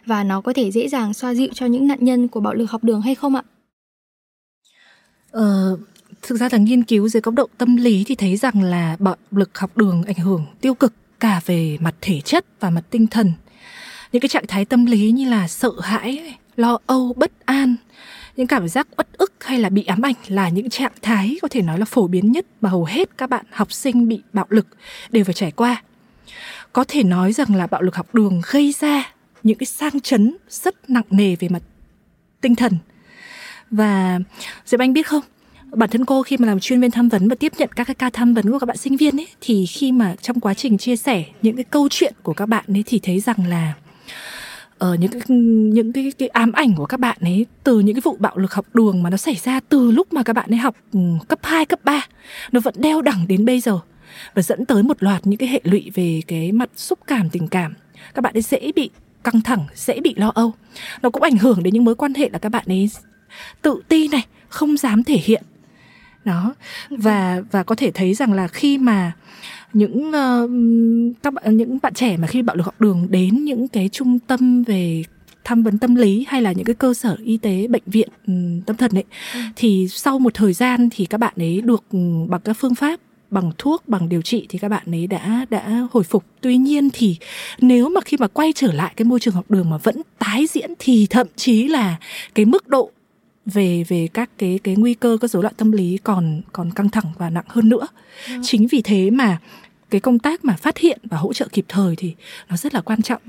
Và 0.05 0.24
nó 0.24 0.41
có 0.41 0.53
thể 0.53 0.71
dễ 0.71 0.88
dàng 0.88 1.13
xoa 1.13 1.33
dịu 1.33 1.50
cho 1.53 1.65
những 1.65 1.88
nạn 1.88 1.97
nhân 2.01 2.27
của 2.27 2.39
bạo 2.39 2.53
lực 2.53 2.71
học 2.71 2.83
đường 2.83 3.01
hay 3.01 3.15
không 3.15 3.35
ạ? 3.35 3.43
Ờ, 5.31 5.77
thực 6.21 6.39
ra 6.39 6.50
là 6.51 6.57
nghiên 6.57 6.83
cứu 6.83 7.07
dưới 7.07 7.21
góc 7.21 7.33
độ 7.33 7.47
tâm 7.57 7.75
lý 7.75 8.03
thì 8.07 8.15
thấy 8.15 8.38
rằng 8.38 8.62
là 8.62 8.95
bạo 9.00 9.15
lực 9.31 9.57
học 9.57 9.77
đường 9.77 10.03
ảnh 10.07 10.15
hưởng 10.15 10.45
tiêu 10.62 10.74
cực 10.74 10.93
cả 11.19 11.41
về 11.45 11.77
mặt 11.81 11.95
thể 12.01 12.21
chất 12.21 12.45
và 12.59 12.69
mặt 12.69 12.83
tinh 12.89 13.07
thần. 13.07 13.31
Những 14.12 14.19
cái 14.19 14.29
trạng 14.29 14.47
thái 14.47 14.65
tâm 14.65 14.85
lý 14.85 15.12
như 15.12 15.29
là 15.29 15.47
sợ 15.47 15.71
hãi, 15.81 16.38
lo 16.55 16.79
âu, 16.85 17.13
bất 17.13 17.31
an, 17.45 17.75
những 18.35 18.47
cảm 18.47 18.67
giác 18.67 18.88
uất 18.97 19.07
ức 19.17 19.33
hay 19.39 19.59
là 19.59 19.69
bị 19.69 19.83
ám 19.83 20.01
ảnh 20.01 20.15
là 20.27 20.50
những 20.50 20.69
trạng 20.69 20.91
thái 21.01 21.38
có 21.41 21.47
thể 21.47 21.62
nói 21.62 21.79
là 21.79 21.85
phổ 21.85 22.07
biến 22.07 22.31
nhất 22.31 22.45
mà 22.62 22.69
hầu 22.69 22.85
hết 22.85 23.17
các 23.17 23.29
bạn 23.29 23.45
học 23.51 23.71
sinh 23.71 24.07
bị 24.07 24.21
bạo 24.33 24.45
lực 24.50 24.67
đều 25.09 25.24
phải 25.24 25.33
trải 25.33 25.51
qua. 25.51 25.83
Có 26.74 26.85
thể 26.88 27.03
nói 27.03 27.33
rằng 27.33 27.55
là 27.55 27.67
bạo 27.67 27.81
lực 27.81 27.95
học 27.95 28.15
đường 28.15 28.41
gây 28.51 28.74
ra 28.79 29.13
những 29.43 29.57
cái 29.57 29.67
sang 29.67 30.00
chấn 30.00 30.38
rất 30.50 30.89
nặng 30.89 31.03
nề 31.09 31.35
về 31.35 31.50
mặt 31.50 31.62
tinh 32.41 32.55
thần. 32.55 32.77
Và 33.71 34.19
diệp 34.65 34.79
anh 34.79 34.93
biết 34.93 35.07
không 35.07 35.24
bản 35.71 35.89
thân 35.89 36.05
cô 36.05 36.24
khi 36.24 36.38
mà 36.38 36.47
làm 36.47 36.59
chuyên 36.59 36.81
viên 36.81 36.91
tham 36.91 37.09
vấn 37.09 37.27
và 37.27 37.35
tiếp 37.35 37.51
nhận 37.57 37.69
các 37.75 37.83
cái 37.83 37.95
ca 37.95 38.09
tham 38.09 38.33
vấn 38.33 38.51
của 38.51 38.59
các 38.59 38.65
bạn 38.65 38.77
sinh 38.77 38.97
viên 38.97 39.19
ấy 39.19 39.27
thì 39.41 39.65
khi 39.65 39.91
mà 39.91 40.15
trong 40.21 40.39
quá 40.39 40.53
trình 40.53 40.77
chia 40.77 40.95
sẻ 40.95 41.24
những 41.41 41.55
cái 41.55 41.63
câu 41.63 41.88
chuyện 41.91 42.13
của 42.24 42.33
các 42.33 42.45
bạn 42.45 42.65
ấy 42.67 42.83
thì 42.85 43.00
thấy 43.03 43.19
rằng 43.19 43.47
là 43.47 43.74
uh, 44.84 45.00
những 45.00 45.12
cái 45.12 45.22
những 45.27 45.94
cái, 45.94 46.12
cái 46.17 46.27
ám 46.27 46.51
ảnh 46.51 46.75
của 46.75 46.86
các 46.86 47.00
bạn 47.00 47.17
ấy 47.22 47.46
từ 47.63 47.79
những 47.79 47.96
cái 47.96 48.01
vụ 48.01 48.15
bạo 48.20 48.38
lực 48.38 48.53
học 48.53 48.65
đường 48.74 49.03
mà 49.03 49.10
nó 49.10 49.17
xảy 49.17 49.36
ra 49.36 49.60
từ 49.70 49.91
lúc 49.91 50.13
mà 50.13 50.24
các 50.24 50.34
bạn 50.34 50.50
ấy 50.50 50.58
học 50.58 50.75
um, 50.94 51.20
cấp 51.20 51.39
2, 51.44 51.65
cấp 51.65 51.79
3 51.84 52.08
nó 52.51 52.60
vẫn 52.60 52.74
đeo 52.77 53.01
đẳng 53.01 53.27
đến 53.27 53.46
bây 53.46 53.60
giờ 53.60 53.79
và 54.34 54.41
dẫn 54.41 54.65
tới 54.65 54.84
một 54.84 55.03
loạt 55.03 55.27
những 55.27 55.38
cái 55.38 55.50
hệ 55.50 55.62
lụy 55.63 55.91
về 55.94 56.22
cái 56.27 56.51
mặt 56.51 56.70
xúc 56.75 57.00
cảm 57.08 57.29
tình 57.29 57.48
cảm. 57.48 57.74
Các 58.13 58.22
bạn 58.22 58.34
ấy 58.34 58.41
dễ 58.41 58.72
bị 58.75 58.89
căng 59.24 59.41
thẳng 59.41 59.65
dễ 59.75 60.00
bị 60.00 60.13
lo 60.17 60.32
âu. 60.36 60.53
Nó 61.01 61.10
cũng 61.10 61.24
ảnh 61.24 61.38
hưởng 61.38 61.63
đến 61.63 61.74
những 61.74 61.86
mối 61.86 61.96
quan 61.96 62.13
hệ 62.13 62.29
là 62.29 62.39
các 62.39 62.50
bạn 62.50 62.65
ấy 62.67 62.89
tự 63.62 63.82
ti 63.88 64.08
này 64.08 64.25
không 64.50 64.77
dám 64.77 65.03
thể 65.03 65.20
hiện 65.24 65.44
đó. 66.25 66.55
Và 66.89 67.41
và 67.51 67.63
có 67.63 67.75
thể 67.75 67.91
thấy 67.91 68.13
rằng 68.13 68.34
là 68.34 68.48
khi 68.48 68.77
mà 68.77 69.12
những 69.74 70.08
uh, 70.08 70.50
các 71.24 71.34
bạn 71.34 71.58
những 71.58 71.77
bạn 71.82 71.94
trẻ 71.94 72.17
mà 72.17 72.27
khi 72.27 72.41
bạo 72.41 72.55
lực 72.55 72.65
học 72.65 72.82
đường 72.82 73.08
đến 73.10 73.46
những 73.46 73.67
cái 73.67 73.89
trung 73.89 74.20
tâm 74.20 74.63
về 74.63 75.03
tham 75.44 75.63
vấn 75.63 75.77
tâm 75.77 75.96
lý 75.96 76.25
hay 76.27 76.41
là 76.41 76.51
những 76.51 76.65
cái 76.65 76.75
cơ 76.75 76.94
sở 76.94 77.17
y 77.25 77.38
tế 77.38 77.67
bệnh 77.67 77.84
viện 77.86 78.10
um, 78.27 78.62
tâm 78.62 78.75
thần 78.75 78.91
ấy 78.98 79.03
ừ. 79.34 79.39
thì 79.55 79.88
sau 79.89 80.20
một 80.20 80.34
thời 80.34 80.53
gian 80.53 80.89
thì 80.91 81.05
các 81.05 81.17
bạn 81.17 81.34
ấy 81.38 81.62
được 81.62 81.84
um, 81.91 82.27
bằng 82.29 82.41
các 82.41 82.53
phương 82.53 82.75
pháp 82.75 83.00
bằng 83.32 83.51
thuốc 83.58 83.88
bằng 83.88 84.10
điều 84.10 84.22
trị 84.22 84.46
thì 84.50 84.60
các 84.60 84.70
bạn 84.70 84.84
ấy 84.91 85.08
đã 85.08 85.46
đã 85.50 85.88
hồi 85.91 86.03
phục. 86.03 86.24
Tuy 86.41 86.58
nhiên 86.58 86.89
thì 86.94 87.17
nếu 87.60 87.89
mà 87.89 88.01
khi 88.01 88.17
mà 88.17 88.27
quay 88.27 88.53
trở 88.55 88.72
lại 88.72 88.94
cái 88.96 89.05
môi 89.05 89.20
trường 89.20 89.34
học 89.34 89.51
đường 89.51 89.70
mà 89.70 89.77
vẫn 89.77 90.01
tái 90.20 90.46
diễn 90.50 90.74
thì 90.79 91.08
thậm 91.10 91.27
chí 91.36 91.67
là 91.67 91.96
cái 92.36 92.46
mức 92.46 92.67
độ 92.67 92.91
về 93.45 93.83
về 93.87 94.07
các 94.13 94.29
cái 94.37 94.59
cái 94.63 94.75
nguy 94.75 94.93
cơ 94.93 95.17
các 95.21 95.31
rối 95.31 95.43
loạn 95.43 95.53
tâm 95.57 95.71
lý 95.71 95.97
còn 96.03 96.41
còn 96.51 96.71
căng 96.71 96.89
thẳng 96.89 97.05
và 97.17 97.29
nặng 97.29 97.45
hơn 97.47 97.69
nữa 97.69 97.87
ừ. 98.27 98.33
chính 98.43 98.67
vì 98.67 98.81
thế 98.81 99.09
mà 99.09 99.37
cái 99.89 100.01
công 100.01 100.19
tác 100.19 100.45
mà 100.45 100.53
phát 100.53 100.77
hiện 100.77 100.99
và 101.03 101.17
hỗ 101.17 101.33
trợ 101.33 101.47
kịp 101.51 101.65
thời 101.67 101.95
thì 101.95 102.15
nó 102.49 102.57
rất 102.57 102.73
là 102.73 102.81
quan 102.81 103.01
trọng 103.01 103.21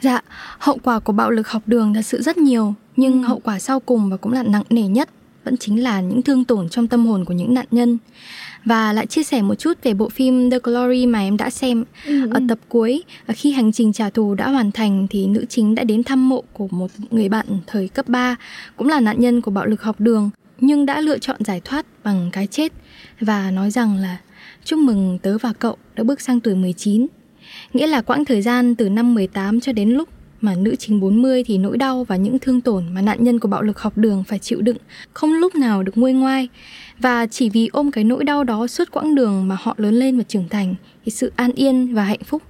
Dạ, 0.00 0.20
hậu 0.58 0.78
quả 0.82 0.98
của 0.98 1.12
bạo 1.12 1.30
lực 1.30 1.48
học 1.48 1.62
đường 1.66 1.94
thật 1.94 2.02
sự 2.02 2.22
rất 2.22 2.38
nhiều, 2.38 2.74
nhưng 2.96 3.22
ừ. 3.22 3.26
hậu 3.26 3.38
quả 3.38 3.58
sau 3.58 3.80
cùng 3.80 4.10
và 4.10 4.16
cũng 4.16 4.32
là 4.32 4.42
nặng 4.42 4.62
nề 4.70 4.82
nhất 4.82 5.08
vẫn 5.44 5.56
chính 5.56 5.82
là 5.82 6.00
những 6.00 6.22
thương 6.22 6.44
tổn 6.44 6.68
trong 6.68 6.88
tâm 6.88 7.06
hồn 7.06 7.24
của 7.24 7.34
những 7.34 7.54
nạn 7.54 7.66
nhân 7.70 7.98
và 8.64 8.92
lại 8.92 9.06
chia 9.06 9.22
sẻ 9.22 9.42
một 9.42 9.54
chút 9.54 9.78
về 9.82 9.94
bộ 9.94 10.08
phim 10.08 10.50
The 10.50 10.58
Glory 10.62 11.06
mà 11.06 11.20
em 11.20 11.36
đã 11.36 11.50
xem 11.50 11.84
ừ. 12.06 12.30
ở 12.30 12.40
tập 12.48 12.58
cuối 12.68 13.02
khi 13.28 13.52
hành 13.52 13.72
trình 13.72 13.92
trả 13.92 14.10
thù 14.10 14.34
đã 14.34 14.50
hoàn 14.50 14.72
thành 14.72 15.06
thì 15.10 15.26
nữ 15.26 15.44
chính 15.48 15.74
đã 15.74 15.84
đến 15.84 16.04
thăm 16.04 16.28
mộ 16.28 16.42
của 16.52 16.68
một 16.70 16.90
người 17.10 17.28
bạn 17.28 17.46
thời 17.66 17.88
cấp 17.88 18.08
3 18.08 18.36
cũng 18.76 18.88
là 18.88 19.00
nạn 19.00 19.20
nhân 19.20 19.40
của 19.40 19.50
bạo 19.50 19.66
lực 19.66 19.82
học 19.82 20.00
đường 20.00 20.30
nhưng 20.60 20.86
đã 20.86 21.00
lựa 21.00 21.18
chọn 21.18 21.44
giải 21.44 21.60
thoát 21.64 21.86
bằng 22.04 22.30
cái 22.32 22.46
chết 22.46 22.72
và 23.20 23.50
nói 23.50 23.70
rằng 23.70 23.96
là 23.96 24.18
chúc 24.64 24.78
mừng 24.78 25.18
tớ 25.22 25.38
và 25.38 25.52
cậu 25.52 25.76
đã 25.96 26.04
bước 26.04 26.20
sang 26.20 26.40
tuổi 26.40 26.54
19. 26.54 27.06
Nghĩa 27.72 27.86
là 27.86 28.00
quãng 28.00 28.24
thời 28.24 28.42
gian 28.42 28.74
từ 28.74 28.88
năm 28.88 29.14
18 29.14 29.60
cho 29.60 29.72
đến 29.72 29.90
lúc 29.90 30.08
mà 30.40 30.54
nữ 30.54 30.76
chính 30.76 31.00
40 31.00 31.44
thì 31.44 31.58
nỗi 31.58 31.78
đau 31.78 32.04
và 32.04 32.16
những 32.16 32.38
thương 32.38 32.60
tổn 32.60 32.84
mà 32.94 33.00
nạn 33.02 33.24
nhân 33.24 33.38
của 33.38 33.48
bạo 33.48 33.62
lực 33.62 33.78
học 33.78 33.92
đường 33.96 34.24
phải 34.24 34.38
chịu 34.38 34.60
đựng 34.60 34.76
không 35.12 35.32
lúc 35.32 35.54
nào 35.54 35.82
được 35.82 35.92
nguôi 35.98 36.12
ngoai. 36.12 36.48
Và 36.98 37.26
chỉ 37.26 37.50
vì 37.50 37.68
ôm 37.72 37.90
cái 37.90 38.04
nỗi 38.04 38.24
đau 38.24 38.44
đó 38.44 38.66
suốt 38.66 38.90
quãng 38.90 39.14
đường 39.14 39.48
mà 39.48 39.56
họ 39.60 39.74
lớn 39.78 39.94
lên 39.94 40.18
và 40.18 40.24
trưởng 40.28 40.48
thành 40.48 40.74
thì 41.04 41.12
sự 41.12 41.32
an 41.36 41.52
yên 41.52 41.94
và 41.94 42.04
hạnh 42.04 42.24
phúc 42.24 42.42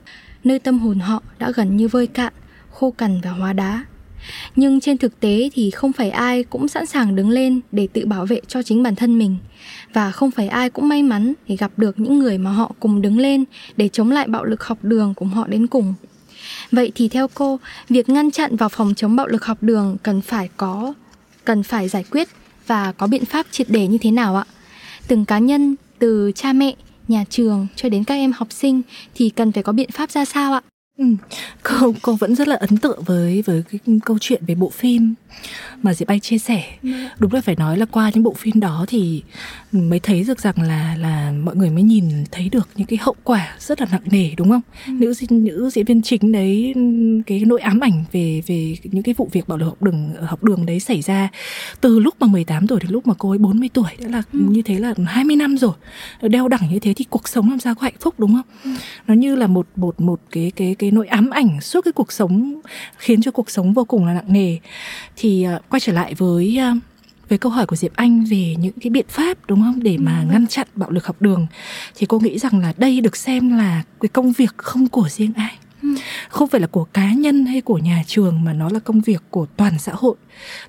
nơi 0.44 0.58
tâm 0.58 0.78
hồn 0.78 0.98
họ 0.98 1.22
đã 1.38 1.52
gần 1.54 1.76
như 1.76 1.88
vơi 1.88 2.06
cạn, 2.06 2.32
khô 2.70 2.90
cằn 2.90 3.20
và 3.24 3.30
hóa 3.30 3.52
đá. 3.52 3.84
Nhưng 4.56 4.80
trên 4.80 4.98
thực 4.98 5.20
tế 5.20 5.50
thì 5.52 5.70
không 5.70 5.92
phải 5.92 6.10
ai 6.10 6.44
cũng 6.44 6.68
sẵn 6.68 6.86
sàng 6.86 7.16
đứng 7.16 7.30
lên 7.30 7.60
để 7.72 7.88
tự 7.92 8.06
bảo 8.06 8.26
vệ 8.26 8.40
cho 8.46 8.62
chính 8.62 8.82
bản 8.82 8.94
thân 8.94 9.18
mình 9.18 9.36
và 9.92 10.10
không 10.10 10.30
phải 10.30 10.48
ai 10.48 10.70
cũng 10.70 10.88
may 10.88 11.02
mắn 11.02 11.32
để 11.48 11.56
gặp 11.56 11.72
được 11.76 12.00
những 12.00 12.18
người 12.18 12.38
mà 12.38 12.50
họ 12.50 12.72
cùng 12.80 13.02
đứng 13.02 13.18
lên 13.18 13.44
để 13.76 13.88
chống 13.88 14.10
lại 14.10 14.26
bạo 14.28 14.44
lực 14.44 14.64
học 14.64 14.78
đường 14.82 15.14
của 15.14 15.26
họ 15.26 15.46
đến 15.46 15.66
cùng. 15.66 15.94
Vậy 16.72 16.92
thì 16.94 17.08
theo 17.08 17.28
cô, 17.34 17.58
việc 17.88 18.08
ngăn 18.08 18.30
chặn 18.30 18.56
và 18.56 18.68
phòng 18.68 18.94
chống 18.96 19.16
bạo 19.16 19.26
lực 19.26 19.44
học 19.44 19.58
đường 19.60 19.96
cần 20.02 20.20
phải 20.20 20.48
có 20.56 20.94
cần 21.44 21.62
phải 21.62 21.88
giải 21.88 22.04
quyết 22.10 22.28
và 22.66 22.92
có 22.92 23.06
biện 23.06 23.24
pháp 23.24 23.46
triệt 23.50 23.66
để 23.70 23.86
như 23.86 23.98
thế 23.98 24.10
nào 24.10 24.36
ạ? 24.36 24.44
Từng 25.08 25.24
cá 25.24 25.38
nhân 25.38 25.76
từ 25.98 26.32
cha 26.34 26.52
mẹ, 26.52 26.74
nhà 27.08 27.24
trường 27.30 27.66
cho 27.76 27.88
đến 27.88 28.04
các 28.04 28.14
em 28.14 28.32
học 28.32 28.48
sinh 28.52 28.82
thì 29.14 29.30
cần 29.30 29.52
phải 29.52 29.62
có 29.62 29.72
biện 29.72 29.90
pháp 29.90 30.10
ra 30.10 30.24
sao 30.24 30.52
ạ? 30.52 30.62
Ừ. 31.00 31.06
Cô 31.62 31.94
cô 32.02 32.14
vẫn 32.14 32.34
rất 32.34 32.48
là 32.48 32.56
ấn 32.56 32.76
tượng 32.76 33.02
với 33.02 33.42
với 33.46 33.62
cái 33.70 33.80
câu 34.04 34.18
chuyện 34.20 34.42
về 34.46 34.54
bộ 34.54 34.70
phim 34.70 35.14
mà 35.82 35.94
Diệp 35.94 36.08
Anh 36.08 36.20
chia 36.20 36.38
sẻ. 36.38 36.64
Ừ. 36.82 36.90
Đúng 37.18 37.34
là 37.34 37.40
phải 37.40 37.56
nói 37.56 37.78
là 37.78 37.86
qua 37.86 38.10
những 38.14 38.22
bộ 38.22 38.34
phim 38.34 38.60
đó 38.60 38.84
thì 38.88 39.22
mới 39.72 40.00
thấy 40.00 40.24
được 40.28 40.40
rằng 40.40 40.62
là 40.62 40.96
là 40.98 41.32
mọi 41.44 41.56
người 41.56 41.70
mới 41.70 41.82
nhìn 41.82 42.24
thấy 42.30 42.48
được 42.48 42.68
những 42.76 42.86
cái 42.86 42.98
hậu 43.02 43.14
quả 43.24 43.56
rất 43.58 43.80
là 43.80 43.86
nặng 43.92 44.02
nề 44.04 44.30
đúng 44.36 44.50
không? 44.50 44.60
Ừ. 44.86 44.92
Nữ 44.92 45.12
nữ 45.30 45.70
diễn 45.70 45.86
viên 45.86 46.02
chính 46.02 46.32
đấy 46.32 46.74
cái 47.26 47.44
nỗi 47.46 47.60
ám 47.60 47.80
ảnh 47.80 48.04
về 48.12 48.42
về 48.46 48.76
những 48.82 49.02
cái 49.02 49.14
vụ 49.18 49.28
việc 49.32 49.48
bạo 49.48 49.58
lực 49.58 49.66
học 49.66 49.82
đường 49.82 50.14
học 50.26 50.44
đường 50.44 50.66
đấy 50.66 50.80
xảy 50.80 51.02
ra 51.02 51.28
từ 51.80 51.98
lúc 51.98 52.14
mà 52.20 52.26
18 52.26 52.66
tuổi 52.66 52.80
đến 52.80 52.90
lúc 52.90 53.06
mà 53.06 53.14
cô 53.18 53.30
ấy 53.30 53.38
40 53.38 53.68
tuổi 53.72 53.90
đã 53.98 54.08
là 54.08 54.22
ừ. 54.32 54.38
như 54.48 54.62
thế 54.62 54.78
là 54.78 54.94
20 55.06 55.36
năm 55.36 55.58
rồi. 55.58 55.72
Đeo 56.22 56.48
đẳng 56.48 56.70
như 56.70 56.78
thế 56.78 56.94
thì 56.94 57.04
cuộc 57.10 57.28
sống 57.28 57.50
làm 57.50 57.58
sao 57.58 57.74
có 57.74 57.82
hạnh 57.82 57.94
phúc 58.00 58.14
đúng 58.18 58.32
không? 58.32 58.54
Ừ. 58.64 58.70
Nó 59.06 59.14
như 59.14 59.36
là 59.36 59.46
một 59.46 59.66
một 59.76 60.00
một 60.00 60.20
cái 60.30 60.52
cái 60.56 60.74
cái 60.78 60.89
nỗi 60.90 61.06
ám 61.06 61.30
ảnh 61.30 61.60
suốt 61.60 61.80
cái 61.84 61.92
cuộc 61.92 62.12
sống 62.12 62.60
khiến 62.98 63.22
cho 63.22 63.30
cuộc 63.30 63.50
sống 63.50 63.72
vô 63.72 63.84
cùng 63.84 64.06
là 64.06 64.14
nặng 64.14 64.32
nề. 64.32 64.56
Thì 65.16 65.46
uh, 65.56 65.62
quay 65.70 65.80
trở 65.80 65.92
lại 65.92 66.14
với 66.14 66.58
uh, 66.70 66.82
với 67.28 67.38
câu 67.38 67.52
hỏi 67.52 67.66
của 67.66 67.76
Diệp 67.76 67.92
Anh 67.96 68.24
về 68.24 68.54
những 68.58 68.72
cái 68.80 68.90
biện 68.90 69.06
pháp 69.08 69.38
đúng 69.48 69.62
không? 69.62 69.82
Để 69.82 69.96
mà 69.98 70.20
ừ. 70.20 70.32
ngăn 70.32 70.46
chặn 70.46 70.66
bạo 70.74 70.90
lực 70.90 71.06
học 71.06 71.16
đường. 71.22 71.46
Thì 71.94 72.06
cô 72.06 72.18
nghĩ 72.18 72.38
rằng 72.38 72.60
là 72.60 72.72
đây 72.76 73.00
được 73.00 73.16
xem 73.16 73.58
là 73.58 73.82
cái 74.00 74.08
công 74.08 74.32
việc 74.32 74.54
không 74.56 74.88
của 74.88 75.08
riêng 75.08 75.32
ai. 75.36 75.56
Ừ. 75.82 75.88
không 76.28 76.48
phải 76.48 76.60
là 76.60 76.66
của 76.66 76.84
cá 76.84 77.12
nhân 77.12 77.46
hay 77.46 77.60
của 77.60 77.78
nhà 77.78 78.02
trường 78.06 78.44
mà 78.44 78.52
nó 78.52 78.68
là 78.72 78.78
công 78.78 79.00
việc 79.00 79.22
của 79.30 79.46
toàn 79.56 79.78
xã 79.78 79.92
hội. 79.94 80.16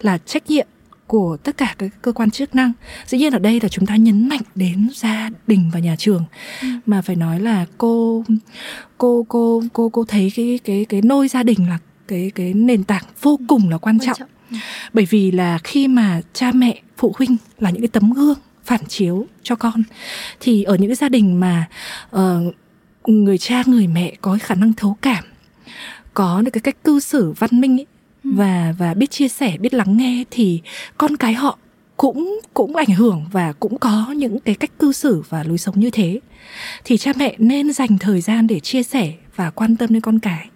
Là 0.01 0.18
trách 0.18 0.50
nhiệm 0.50 0.68
của 1.12 1.38
tất 1.44 1.58
cả 1.58 1.75
các 1.77 1.91
cơ 2.01 2.12
quan 2.12 2.32
chức 2.32 2.56
năng 2.56 2.72
dĩ 3.06 3.18
nhiên 3.18 3.34
ở 3.34 3.39
đây 3.39 3.60
là 3.63 3.70
chúng 3.70 3.86
ta 3.86 3.96
nhấn 3.96 4.30
mạnh 4.30 4.41
đến 4.56 4.89
gia 4.94 5.30
đình 5.48 5.70
và 5.74 5.80
nhà 5.80 5.96
trường 5.96 6.24
ừ. 6.62 6.68
mà 6.86 7.01
phải 7.01 7.15
nói 7.15 7.39
là 7.39 7.65
cô 7.77 8.24
cô 8.98 9.25
cô 9.30 9.63
cô 9.74 9.89
cô 9.89 10.06
thấy 10.06 10.32
cái 10.36 10.60
cái 10.63 10.86
cái 10.89 11.01
nôi 11.01 11.27
gia 11.27 11.44
đình 11.44 11.70
là 11.70 11.77
cái 12.08 12.32
cái 12.36 12.53
nền 12.53 12.84
tảng 12.84 13.03
vô 13.22 13.39
cùng 13.48 13.70
là 13.70 13.77
quan, 13.77 14.00
quan 14.00 14.08
trọng. 14.08 14.18
trọng 14.18 14.30
ừ. 14.51 14.58
bởi 14.94 15.08
vì 15.10 15.32
là 15.32 15.60
khi 15.63 15.88
mà 15.88 16.22
cha 16.34 16.51
mẹ 16.51 16.82
phụ 16.98 17.13
huynh 17.18 17.38
là 17.60 17.70
những 17.70 17.82
cái 17.82 17.88
tấm 17.88 18.13
gương 18.13 18.38
phản 18.63 18.86
chiếu 18.88 19.25
cho 19.44 19.56
con 19.56 19.84
thì 20.39 20.63
ở 20.63 20.75
những 20.75 20.89
cái 20.89 20.96
gia 20.96 21.10
đình 21.10 21.39
mà 21.39 21.68
uh, 22.15 22.20
người 23.08 23.38
cha 23.38 23.63
người 23.68 23.88
mẹ 23.88 24.15
có 24.22 24.38
khả 24.41 24.56
năng 24.56 24.74
thấu 24.74 24.98
cảm 25.01 25.24
có 26.13 26.41
được 26.41 26.51
cái 26.51 26.62
cách 26.62 26.84
cư 26.84 27.00
xử 27.00 27.33
văn 27.40 27.62
minh 27.62 27.79
ấy, 27.79 27.85
Ừ. 28.00 28.00
và 28.24 28.74
và 28.77 28.94
biết 28.94 29.12
chia 29.12 29.27
sẻ 29.27 29.57
biết 29.57 29.74
lắng 29.74 29.98
nghe 29.98 30.24
thì 30.31 30.62
con 30.98 31.18
cái 31.18 31.34
họ 31.34 31.57
cũng 31.98 32.40
cũng 32.53 32.75
ảnh 32.75 32.90
hưởng 32.90 33.25
và 33.31 33.53
cũng 33.53 33.79
có 33.79 34.14
những 34.18 34.40
cái 34.40 34.55
cách 34.55 34.72
cư 34.79 34.92
xử 34.92 35.24
và 35.29 35.44
lối 35.44 35.57
sống 35.57 35.79
như 35.79 35.90
thế. 35.90 36.20
Thì 36.84 36.98
cha 36.98 37.14
mẹ 37.16 37.36
nên 37.38 37.74
dành 37.74 37.98
thời 37.98 38.22
gian 38.22 38.48
để 38.48 38.60
chia 38.60 38.84
sẻ 38.84 39.14
và 39.36 39.50
quan 39.50 39.75
tâm 39.75 39.94
đến 39.94 40.01
con 40.01 40.20
cái. 40.20 40.50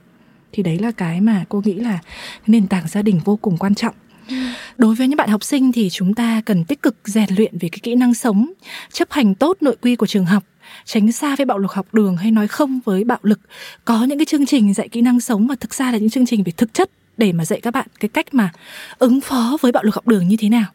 Thì 0.52 0.64
đấy 0.64 0.80
là 0.80 0.92
cái 0.92 1.22
mà 1.22 1.46
cô 1.50 1.62
nghĩ 1.66 1.74
là 1.74 2.00
nền 2.48 2.68
tảng 2.68 2.88
gia 2.88 3.02
đình 3.02 3.20
vô 3.26 3.36
cùng 3.42 3.58
quan 3.58 3.76
trọng. 3.76 3.96
Ừ. 4.30 4.36
đối 4.78 4.96
với 4.96 5.08
những 5.08 5.18
bạn 5.18 5.30
học 5.30 5.44
sinh 5.44 5.72
thì 5.72 5.90
chúng 5.90 6.14
ta 6.14 6.42
cần 6.46 6.66
tích 6.66 6.82
cực 6.82 6.96
rèn 7.04 7.30
luyện 7.38 7.58
về 7.58 7.70
cái 7.70 7.80
kỹ 7.84 7.96
năng 7.96 8.14
sống 8.14 8.54
chấp 8.92 9.12
hành 9.12 9.36
tốt 9.36 9.58
nội 9.62 9.76
quy 9.82 9.96
của 9.96 10.06
trường 10.06 10.26
học 10.26 10.44
tránh 10.86 11.12
xa 11.12 11.36
với 11.36 11.46
bạo 11.46 11.58
lực 11.58 11.72
học 11.72 11.88
đường 11.94 12.18
hay 12.18 12.32
nói 12.32 12.48
không 12.48 12.80
với 12.86 13.04
bạo 13.04 13.20
lực. 13.22 13.40
Có 13.86 14.04
những 14.04 14.18
cái 14.18 14.26
chương 14.26 14.46
trình 14.46 14.74
dạy 14.74 14.90
kỹ 14.90 15.02
năng 15.02 15.20
sống 15.20 15.48
mà 15.48 15.56
thực 15.60 15.74
ra 15.74 15.92
là 15.92 15.98
những 15.98 16.10
chương 16.10 16.26
trình 16.26 16.44
về 16.44 16.52
thực 16.52 16.74
chất 16.74 16.90
để 17.18 17.32
mà 17.32 17.46
dạy 17.46 17.62
các 17.62 17.72
bạn 17.72 17.88
cái 18.00 18.10
cách 18.10 18.34
mà 18.34 18.52
ứng 19.00 19.22
phó 19.22 19.58
với 19.62 19.72
bạo 19.72 19.84
lực 19.84 19.96
học 19.96 20.08
đường 20.08 20.28
như 20.28 20.38
thế 20.40 20.50
nào. 20.50 20.66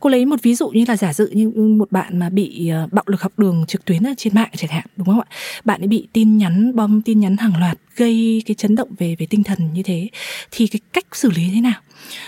Cô 0.00 0.10
lấy 0.10 0.26
một 0.26 0.42
ví 0.42 0.54
dụ 0.54 0.68
như 0.68 0.84
là 0.88 0.96
giả 0.96 1.12
dụ 1.12 1.26
như 1.32 1.48
một 1.50 1.92
bạn 1.92 2.18
mà 2.18 2.30
bị 2.30 2.68
ờ, 2.68 2.88
bạo 2.92 3.04
lực 3.06 3.22
học 3.22 3.32
đường 3.36 3.64
trực 3.68 3.84
tuyến 3.84 4.06
ở 4.06 4.14
trên 4.16 4.34
mạng 4.34 4.50
chẳng 4.56 4.70
hạn, 4.70 4.84
đúng 4.96 5.06
không 5.06 5.20
ạ? 5.20 5.28
Bạn 5.64 5.80
ấy 5.80 5.88
bị 5.88 6.08
tin 6.12 6.38
nhắn 6.38 6.76
bom 6.76 7.02
tin 7.02 7.20
nhắn 7.20 7.36
hàng 7.36 7.52
loạt 7.60 7.78
gây 7.96 8.42
cái 8.46 8.54
chấn 8.54 8.74
động 8.74 8.88
về 8.98 9.16
về 9.18 9.26
tinh 9.26 9.42
thần 9.42 9.72
như 9.72 9.82
thế 9.82 10.08
thì 10.50 10.66
cái 10.66 10.80
cách 10.92 11.06
xử 11.12 11.30
lý 11.30 11.50
thế 11.54 11.60
nào? 11.60 11.80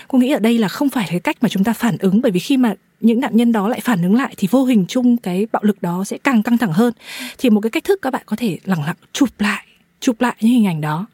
Cô 0.07 0.17
nghĩ 0.17 0.31
ở 0.31 0.39
đây 0.39 0.57
là 0.57 0.67
không 0.67 0.89
phải 0.89 1.07
cái 1.09 1.19
cách 1.19 1.37
mà 1.41 1.49
chúng 1.49 1.63
ta 1.63 1.73
phản 1.73 1.97
ứng 1.97 2.21
bởi 2.21 2.31
vì 2.31 2.39
khi 2.39 2.57
mà 2.57 2.73
những 2.99 3.19
nạn 3.19 3.37
nhân 3.37 3.51
đó 3.51 3.67
lại 3.67 3.79
phản 3.79 4.01
ứng 4.01 4.15
lại 4.15 4.33
thì 4.37 4.47
vô 4.51 4.65
hình 4.65 4.85
chung 4.87 5.17
cái 5.17 5.47
bạo 5.51 5.63
lực 5.63 5.81
đó 5.81 6.03
sẽ 6.03 6.17
càng 6.17 6.43
căng 6.43 6.57
thẳng 6.57 6.73
hơn. 6.73 6.93
Thì 7.37 7.49
một 7.49 7.61
cái 7.61 7.69
cách 7.69 7.83
thức 7.83 7.99
các 8.01 8.13
bạn 8.13 8.23
có 8.25 8.35
thể 8.35 8.57
lẳng 8.63 8.83
lặng 8.83 8.95
chụp 9.13 9.29
lại 9.39 9.65
chụp 9.99 10.21
lại 10.21 10.35
những 10.41 10.51
hình 10.51 10.67
ảnh 10.67 10.81
đó 10.81 11.05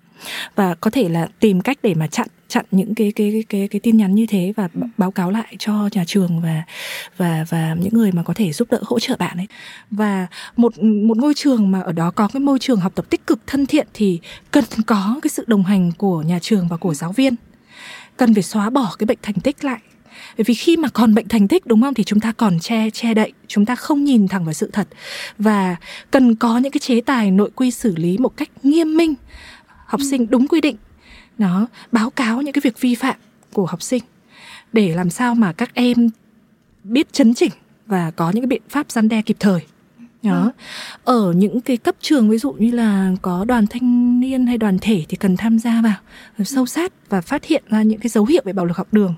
và 0.55 0.75
có 0.75 0.91
thể 0.91 1.09
là 1.09 1.27
tìm 1.39 1.61
cách 1.61 1.77
để 1.83 1.93
mà 1.93 2.07
chặn 2.07 2.27
chặn 2.49 2.65
những 2.71 2.95
cái 2.95 3.11
cái 3.15 3.31
cái 3.31 3.43
cái, 3.49 3.67
cái 3.67 3.79
tin 3.79 3.97
nhắn 3.97 4.15
như 4.15 4.25
thế 4.25 4.53
và 4.55 4.69
báo 4.97 5.11
cáo 5.11 5.31
lại 5.31 5.55
cho 5.59 5.89
nhà 5.91 6.03
trường 6.07 6.41
và 6.41 6.63
và 7.17 7.45
và 7.49 7.75
những 7.79 7.93
người 7.93 8.11
mà 8.11 8.23
có 8.23 8.33
thể 8.33 8.51
giúp 8.51 8.71
đỡ 8.71 8.79
hỗ 8.85 8.99
trợ 8.99 9.15
bạn 9.19 9.37
ấy. 9.37 9.47
Và 9.91 10.27
một 10.57 10.83
một 10.83 11.17
ngôi 11.17 11.33
trường 11.33 11.71
mà 11.71 11.81
ở 11.81 11.91
đó 11.91 12.11
có 12.11 12.27
cái 12.33 12.39
môi 12.39 12.59
trường 12.59 12.79
học 12.79 12.91
tập 12.95 13.05
tích 13.09 13.27
cực 13.27 13.39
thân 13.47 13.65
thiện 13.65 13.87
thì 13.93 14.19
cần 14.51 14.63
có 14.85 15.19
cái 15.21 15.29
sự 15.29 15.43
đồng 15.47 15.63
hành 15.63 15.91
của 15.97 16.21
nhà 16.21 16.39
trường 16.41 16.67
và 16.67 16.77
của 16.77 16.93
giáo 16.93 17.11
viên. 17.11 17.35
Cần 18.17 18.33
phải 18.33 18.43
xóa 18.43 18.69
bỏ 18.69 18.95
cái 18.99 19.05
bệnh 19.05 19.17
thành 19.21 19.39
tích 19.43 19.63
lại. 19.63 19.79
Bởi 20.37 20.43
vì 20.43 20.53
khi 20.53 20.77
mà 20.77 20.89
còn 20.89 21.13
bệnh 21.15 21.27
thành 21.27 21.47
tích 21.47 21.65
đúng 21.65 21.81
không? 21.81 21.93
Thì 21.93 22.03
chúng 22.03 22.19
ta 22.19 22.31
còn 22.31 22.59
che 22.59 22.89
che 22.89 23.13
đậy. 23.13 23.33
Chúng 23.47 23.65
ta 23.65 23.75
không 23.75 24.03
nhìn 24.03 24.27
thẳng 24.27 24.45
vào 24.45 24.53
sự 24.53 24.69
thật. 24.73 24.87
Và 25.37 25.75
cần 26.11 26.35
có 26.35 26.57
những 26.57 26.71
cái 26.71 26.79
chế 26.79 27.01
tài 27.01 27.31
nội 27.31 27.51
quy 27.55 27.71
xử 27.71 27.95
lý 27.95 28.17
một 28.17 28.37
cách 28.37 28.49
nghiêm 28.63 28.97
minh. 28.97 29.13
Học 29.85 30.01
sinh 30.11 30.27
đúng 30.29 30.47
quy 30.47 30.61
định 30.61 30.75
nó 31.39 31.67
báo 31.91 32.09
cáo 32.09 32.41
những 32.41 32.53
cái 32.53 32.61
việc 32.63 32.81
vi 32.81 32.95
phạm 32.95 33.15
của 33.53 33.65
học 33.65 33.81
sinh 33.81 34.03
để 34.73 34.95
làm 34.95 35.09
sao 35.09 35.35
mà 35.35 35.53
các 35.53 35.73
em 35.73 36.09
biết 36.83 37.13
chấn 37.13 37.33
chỉnh 37.33 37.51
và 37.85 38.11
có 38.11 38.31
những 38.31 38.43
cái 38.43 38.47
biện 38.47 38.61
pháp 38.69 38.91
gian 38.91 39.09
đe 39.09 39.21
kịp 39.21 39.37
thời. 39.39 39.61
Đó. 40.23 40.51
Ừ. 41.03 41.13
ở 41.13 41.33
những 41.33 41.61
cái 41.61 41.77
cấp 41.77 41.95
trường 42.01 42.29
ví 42.29 42.37
dụ 42.37 42.51
như 42.51 42.71
là 42.71 43.11
có 43.21 43.45
đoàn 43.45 43.67
thanh 43.67 44.19
niên 44.19 44.47
hay 44.47 44.57
đoàn 44.57 44.77
thể 44.81 45.05
thì 45.09 45.17
cần 45.17 45.37
tham 45.37 45.59
gia 45.59 45.81
vào 45.81 45.93
sâu 46.45 46.65
sát 46.65 46.93
và 47.09 47.21
phát 47.21 47.45
hiện 47.45 47.63
ra 47.69 47.81
những 47.81 47.99
cái 47.99 48.09
dấu 48.09 48.25
hiệu 48.25 48.41
về 48.45 48.53
bạo 48.53 48.65
lực 48.65 48.77
học 48.77 48.87
đường 48.91 49.15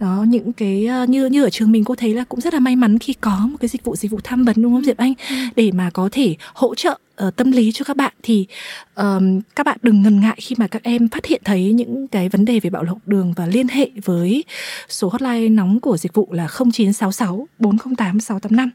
đó 0.00 0.24
những 0.28 0.52
cái 0.52 0.88
uh, 1.02 1.08
như 1.08 1.26
như 1.26 1.44
ở 1.44 1.50
trường 1.50 1.72
mình 1.72 1.84
cô 1.84 1.94
thấy 1.94 2.14
là 2.14 2.24
cũng 2.24 2.40
rất 2.40 2.54
là 2.54 2.60
may 2.60 2.76
mắn 2.76 2.98
khi 2.98 3.12
có 3.12 3.48
một 3.50 3.56
cái 3.60 3.68
dịch 3.68 3.84
vụ 3.84 3.96
dịch 3.96 4.10
vụ 4.10 4.18
tham 4.24 4.44
vấn 4.44 4.62
đúng 4.62 4.72
không 4.72 4.84
Diệp 4.84 4.96
Anh? 4.96 5.14
Ừ. 5.30 5.36
để 5.56 5.70
mà 5.72 5.90
có 5.90 6.08
thể 6.12 6.36
hỗ 6.54 6.74
trợ 6.74 6.98
uh, 7.26 7.36
tâm 7.36 7.50
lý 7.50 7.72
cho 7.72 7.84
các 7.84 7.96
bạn 7.96 8.12
thì 8.22 8.46
um, 8.94 9.40
các 9.56 9.66
bạn 9.66 9.78
đừng 9.82 10.02
ngần 10.02 10.20
ngại 10.20 10.36
khi 10.40 10.54
mà 10.58 10.66
các 10.66 10.82
em 10.82 11.08
phát 11.08 11.26
hiện 11.26 11.42
thấy 11.44 11.72
những 11.72 12.08
cái 12.08 12.28
vấn 12.28 12.44
đề 12.44 12.60
về 12.60 12.70
bạo 12.70 12.82
lực 12.82 12.88
học 12.88 12.98
đường 13.06 13.32
và 13.36 13.46
liên 13.46 13.68
hệ 13.68 13.90
với 14.04 14.44
số 14.88 15.08
hotline 15.08 15.48
nóng 15.48 15.80
của 15.80 15.96
dịch 15.96 16.14
vụ 16.14 16.28
là 16.30 16.48
0966 16.48 17.48
408 17.58 18.20
685 18.20 18.70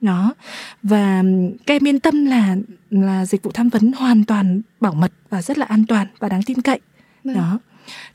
đó. 0.00 0.34
Và 0.82 1.22
các 1.66 1.74
em 1.74 1.88
yên 1.88 2.00
tâm 2.00 2.24
là 2.24 2.56
là 2.90 3.26
dịch 3.26 3.42
vụ 3.42 3.50
tham 3.54 3.68
vấn 3.68 3.92
hoàn 3.92 4.24
toàn 4.24 4.60
bảo 4.80 4.94
mật 4.94 5.12
và 5.30 5.42
rất 5.42 5.58
là 5.58 5.66
an 5.66 5.84
toàn 5.88 6.06
và 6.18 6.28
đáng 6.28 6.42
tin 6.42 6.62
cậy. 6.62 6.80
Vâng. 7.24 7.34
đó 7.34 7.58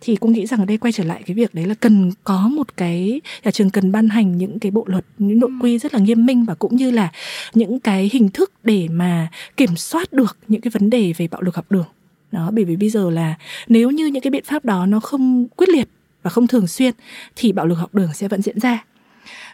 thì 0.02 0.18
cô 0.22 0.28
nghĩ 0.30 0.46
rằng 0.46 0.60
ở 0.60 0.66
đây 0.66 0.78
quay 0.78 0.92
trở 0.92 1.04
lại 1.04 1.24
cái 1.26 1.36
việc 1.36 1.56
đấy 1.56 1.66
là 1.66 1.74
cần 1.74 2.12
có 2.24 2.48
một 2.48 2.78
cái 2.78 3.22
nhà 3.44 3.52
trường 3.52 3.70
cần 3.70 3.92
ban 3.92 4.10
hành 4.10 4.38
những 4.38 4.60
cái 4.60 4.72
bộ 4.72 4.84
luật 4.88 5.06
những 5.18 5.40
nội 5.40 5.52
quy 5.62 5.80
rất 5.80 5.94
là 5.94 6.00
nghiêm 6.00 6.26
minh 6.26 6.46
và 6.46 6.56
cũng 6.56 6.76
như 6.76 6.92
là 6.92 7.12
những 7.54 7.80
cái 7.80 8.10
hình 8.14 8.30
thức 8.30 8.52
để 8.64 8.88
mà 8.92 9.28
kiểm 9.58 9.76
soát 9.76 10.14
được 10.14 10.38
những 10.48 10.62
cái 10.62 10.72
vấn 10.72 10.90
đề 10.90 11.14
về 11.18 11.28
bạo 11.28 11.42
lực 11.42 11.56
học 11.56 11.66
đường. 11.70 11.86
Đó 12.32 12.50
bởi 12.54 12.66
vì 12.66 12.76
bây 12.76 12.90
giờ 12.90 13.10
là 13.10 13.36
nếu 13.68 13.92
như 13.92 14.06
những 14.06 14.24
cái 14.24 14.32
biện 14.32 14.44
pháp 14.44 14.66
đó 14.66 14.86
nó 14.86 15.00
không 15.00 15.48
quyết 15.48 15.70
liệt 15.70 15.88
và 16.24 16.30
không 16.30 16.48
thường 16.48 16.68
xuyên 16.68 16.94
thì 17.36 17.52
bạo 17.52 17.66
lực 17.66 17.76
học 17.76 17.96
đường 17.96 18.14
sẽ 18.14 18.28
vẫn 18.28 18.42
diễn 18.42 18.60
ra. 18.60 18.86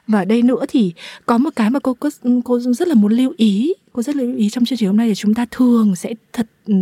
Và 0.07 0.25
đây 0.25 0.41
nữa 0.41 0.65
thì 0.69 0.93
có 1.25 1.37
một 1.37 1.49
cái 1.55 1.69
mà 1.69 1.79
cô 1.79 1.97
cô 2.43 2.59
rất 2.59 2.87
là 2.87 2.93
muốn 2.93 3.11
lưu 3.11 3.33
ý 3.37 3.73
cô 3.99 4.03
rất 4.03 4.15
lưu 4.15 4.35
ý 4.37 4.49
trong 4.49 4.65
chương 4.65 4.77
trình 4.77 4.89
hôm 4.89 4.97
nay 4.97 5.07
là 5.07 5.15
chúng 5.15 5.33
ta 5.33 5.45
thường 5.51 5.95
sẽ 5.95 6.13
thật 6.33 6.47
ừ, 6.67 6.73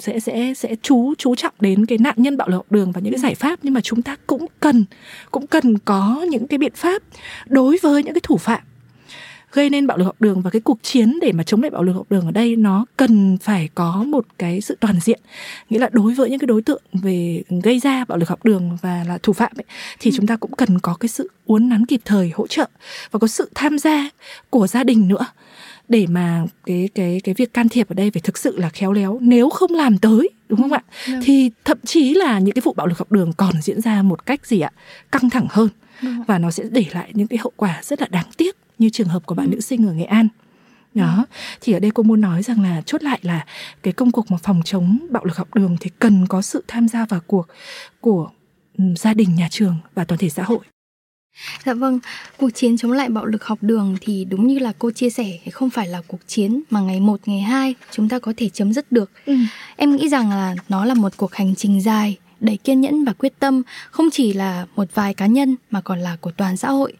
sẽ 0.00 0.20
sẽ 0.20 0.54
sẽ 0.54 0.76
chú 0.82 1.14
chú 1.18 1.34
trọng 1.34 1.54
đến 1.60 1.86
cái 1.86 1.98
nạn 1.98 2.14
nhân 2.16 2.36
bạo 2.36 2.48
lực 2.48 2.56
học 2.56 2.66
đường 2.70 2.92
và 2.92 3.00
những 3.00 3.12
cái 3.12 3.20
giải 3.20 3.34
pháp 3.34 3.58
nhưng 3.62 3.74
mà 3.74 3.80
chúng 3.80 4.02
ta 4.02 4.16
cũng 4.26 4.46
cần 4.60 4.84
cũng 5.30 5.46
cần 5.46 5.78
có 5.78 6.26
những 6.30 6.46
cái 6.46 6.58
biện 6.58 6.72
pháp 6.74 7.02
đối 7.46 7.78
với 7.82 8.02
những 8.02 8.14
cái 8.14 8.20
thủ 8.22 8.36
phạm 8.36 8.60
gây 9.52 9.70
nên 9.70 9.86
bạo 9.86 9.98
lực 9.98 10.04
học 10.04 10.16
đường 10.20 10.42
và 10.42 10.50
cái 10.50 10.60
cuộc 10.60 10.78
chiến 10.82 11.18
để 11.22 11.32
mà 11.32 11.44
chống 11.44 11.62
lại 11.62 11.70
bạo 11.70 11.82
lực 11.82 11.92
học 11.92 12.06
đường 12.10 12.26
ở 12.26 12.30
đây 12.30 12.56
nó 12.56 12.86
cần 12.96 13.38
phải 13.38 13.68
có 13.74 14.04
một 14.06 14.26
cái 14.38 14.60
sự 14.60 14.76
toàn 14.80 15.00
diện 15.00 15.20
nghĩa 15.70 15.78
là 15.78 15.88
đối 15.92 16.14
với 16.14 16.30
những 16.30 16.38
cái 16.38 16.46
đối 16.46 16.62
tượng 16.62 16.82
về 16.92 17.42
gây 17.62 17.78
ra 17.78 18.04
bạo 18.04 18.18
lực 18.18 18.28
học 18.28 18.44
đường 18.44 18.78
và 18.82 19.04
là 19.08 19.18
thủ 19.22 19.32
phạm 19.32 19.52
ấy, 19.56 19.64
thì 20.00 20.10
ừ. 20.10 20.14
chúng 20.16 20.26
ta 20.26 20.36
cũng 20.36 20.52
cần 20.52 20.78
có 20.78 20.96
cái 21.00 21.08
sự 21.08 21.30
uốn 21.46 21.68
nắn 21.68 21.86
kịp 21.86 22.00
thời 22.04 22.32
hỗ 22.34 22.46
trợ 22.46 22.66
và 23.10 23.18
có 23.18 23.26
sự 23.26 23.50
tham 23.54 23.78
gia 23.78 24.10
của 24.50 24.66
gia 24.66 24.84
đình 24.84 25.08
nữa 25.08 25.26
để 25.88 26.06
mà 26.08 26.44
cái 26.66 26.88
cái 26.94 27.20
cái 27.24 27.34
việc 27.34 27.54
can 27.54 27.68
thiệp 27.68 27.88
ở 27.88 27.94
đây 27.94 28.10
phải 28.10 28.20
thực 28.20 28.38
sự 28.38 28.56
là 28.58 28.68
khéo 28.68 28.92
léo 28.92 29.18
nếu 29.22 29.50
không 29.50 29.72
làm 29.72 29.98
tới 29.98 30.30
đúng 30.48 30.60
không 30.62 30.70
ừ, 30.70 30.76
ạ 30.76 30.82
yeah. 30.82 31.08
Vâng. 31.08 31.22
thì 31.24 31.50
thậm 31.64 31.78
chí 31.84 32.14
là 32.14 32.38
những 32.38 32.54
cái 32.54 32.62
vụ 32.62 32.72
bạo 32.72 32.86
lực 32.86 32.98
học 32.98 33.12
đường 33.12 33.32
còn 33.32 33.62
diễn 33.62 33.80
ra 33.80 34.02
một 34.02 34.26
cách 34.26 34.46
gì 34.46 34.60
ạ 34.60 34.70
căng 35.12 35.30
thẳng 35.30 35.46
hơn 35.50 35.68
yeah. 36.02 36.14
và 36.26 36.38
nó 36.38 36.50
sẽ 36.50 36.64
để 36.70 36.84
lại 36.92 37.10
những 37.14 37.26
cái 37.26 37.38
hậu 37.38 37.52
quả 37.56 37.80
rất 37.82 38.00
là 38.00 38.06
đáng 38.10 38.26
tiếc 38.36 38.56
như 38.78 38.90
trường 38.90 39.08
hợp 39.08 39.26
của 39.26 39.34
bạn 39.34 39.46
ừ. 39.46 39.50
nữ 39.50 39.60
sinh 39.60 39.86
ở 39.86 39.92
nghệ 39.92 40.04
an 40.04 40.28
đó 40.94 41.26
thì 41.60 41.72
ở 41.72 41.78
đây 41.78 41.90
cô 41.94 42.02
muốn 42.02 42.20
nói 42.20 42.42
rằng 42.42 42.62
là 42.62 42.82
chốt 42.86 43.02
lại 43.02 43.18
là 43.22 43.46
cái 43.82 43.92
công 43.92 44.12
cuộc 44.12 44.30
mà 44.30 44.36
phòng 44.42 44.60
chống 44.64 44.98
bạo 45.10 45.24
lực 45.24 45.36
học 45.36 45.54
đường 45.54 45.76
thì 45.80 45.90
cần 45.98 46.26
có 46.26 46.42
sự 46.42 46.64
tham 46.68 46.88
gia 46.88 47.06
vào 47.06 47.20
cuộc 47.26 47.46
của 48.00 48.30
gia 48.96 49.14
đình 49.14 49.34
nhà 49.34 49.48
trường 49.50 49.76
và 49.94 50.04
toàn 50.04 50.18
thể 50.18 50.28
xã 50.28 50.42
hội 50.42 50.58
Dạ 51.64 51.74
vâng, 51.74 51.98
cuộc 52.38 52.50
chiến 52.50 52.76
chống 52.76 52.92
lại 52.92 53.08
bạo 53.08 53.26
lực 53.26 53.44
học 53.44 53.58
đường 53.60 53.96
thì 54.00 54.24
đúng 54.24 54.46
như 54.46 54.58
là 54.58 54.72
cô 54.78 54.90
chia 54.90 55.10
sẻ 55.10 55.38
không 55.52 55.70
phải 55.70 55.88
là 55.88 56.02
cuộc 56.06 56.20
chiến 56.26 56.62
mà 56.70 56.80
ngày 56.80 57.00
1, 57.00 57.20
ngày 57.26 57.40
2 57.40 57.74
chúng 57.90 58.08
ta 58.08 58.18
có 58.18 58.32
thể 58.36 58.48
chấm 58.48 58.72
dứt 58.72 58.92
được. 58.92 59.10
Ừ. 59.26 59.36
Em 59.76 59.96
nghĩ 59.96 60.08
rằng 60.08 60.30
là 60.30 60.54
nó 60.68 60.84
là 60.84 60.94
một 60.94 61.16
cuộc 61.16 61.34
hành 61.34 61.54
trình 61.54 61.80
dài, 61.82 62.16
đầy 62.40 62.56
kiên 62.56 62.80
nhẫn 62.80 63.04
và 63.04 63.12
quyết 63.12 63.32
tâm, 63.38 63.62
không 63.90 64.10
chỉ 64.12 64.32
là 64.32 64.66
một 64.76 64.94
vài 64.94 65.14
cá 65.14 65.26
nhân 65.26 65.56
mà 65.70 65.80
còn 65.80 66.00
là 66.00 66.16
của 66.20 66.30
toàn 66.30 66.56
xã 66.56 66.70
hội. 66.70 66.92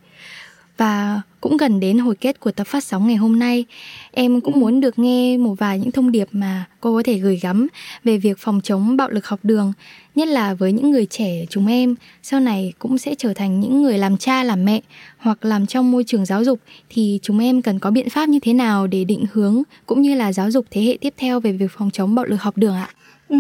Và 0.77 1.21
cũng 1.41 1.57
gần 1.57 1.81
đến 1.81 1.99
hồi 1.99 2.17
kết 2.17 2.41
của 2.41 2.53
tập 2.53 2.67
phát 2.67 2.85
sóng 2.85 3.07
ngày 3.07 3.17
hôm 3.17 3.39
nay, 3.39 3.65
em 4.13 4.41
cũng 4.41 4.61
muốn 4.61 4.81
được 4.81 4.99
nghe 4.99 5.37
một 5.37 5.55
vài 5.59 5.79
những 5.79 5.93
thông 5.93 6.13
điệp 6.13 6.29
mà 6.33 6.65
cô 6.81 6.97
có 6.97 7.03
thể 7.03 7.19
gửi 7.19 7.39
gắm 7.43 7.67
về 8.05 8.19
việc 8.19 8.39
phòng 8.39 8.61
chống 8.65 8.97
bạo 8.97 9.11
lực 9.11 9.27
học 9.27 9.41
đường, 9.43 9.73
nhất 10.15 10.29
là 10.29 10.55
với 10.55 10.73
những 10.73 10.91
người 10.91 11.07
trẻ 11.07 11.47
chúng 11.51 11.67
em 11.67 11.95
sau 12.23 12.41
này 12.41 12.73
cũng 12.79 12.99
sẽ 12.99 13.15
trở 13.19 13.35
thành 13.35 13.61
những 13.61 13.83
người 13.83 13.99
làm 13.99 14.17
cha 14.17 14.43
làm 14.43 14.65
mẹ 14.65 14.81
hoặc 15.19 15.45
làm 15.45 15.67
trong 15.67 15.91
môi 15.91 16.05
trường 16.05 16.25
giáo 16.25 16.45
dục 16.45 16.61
thì 16.91 17.19
chúng 17.23 17.39
em 17.39 17.63
cần 17.63 17.79
có 17.79 17.91
biện 17.91 18.11
pháp 18.11 18.29
như 18.29 18.39
thế 18.39 18.53
nào 18.53 18.87
để 18.87 19.05
định 19.05 19.25
hướng 19.33 19.63
cũng 19.87 20.03
như 20.03 20.15
là 20.15 20.33
giáo 20.33 20.51
dục 20.51 20.67
thế 20.71 20.83
hệ 20.83 20.99
tiếp 21.01 21.15
theo 21.17 21.41
về 21.41 21.53
việc 21.53 21.71
phòng 21.71 21.91
chống 21.91 22.15
bạo 22.15 22.25
lực 22.25 22.43
học 22.43 22.57
đường 22.57 22.75
ạ? 22.75 22.89
Ừ. 23.33 23.39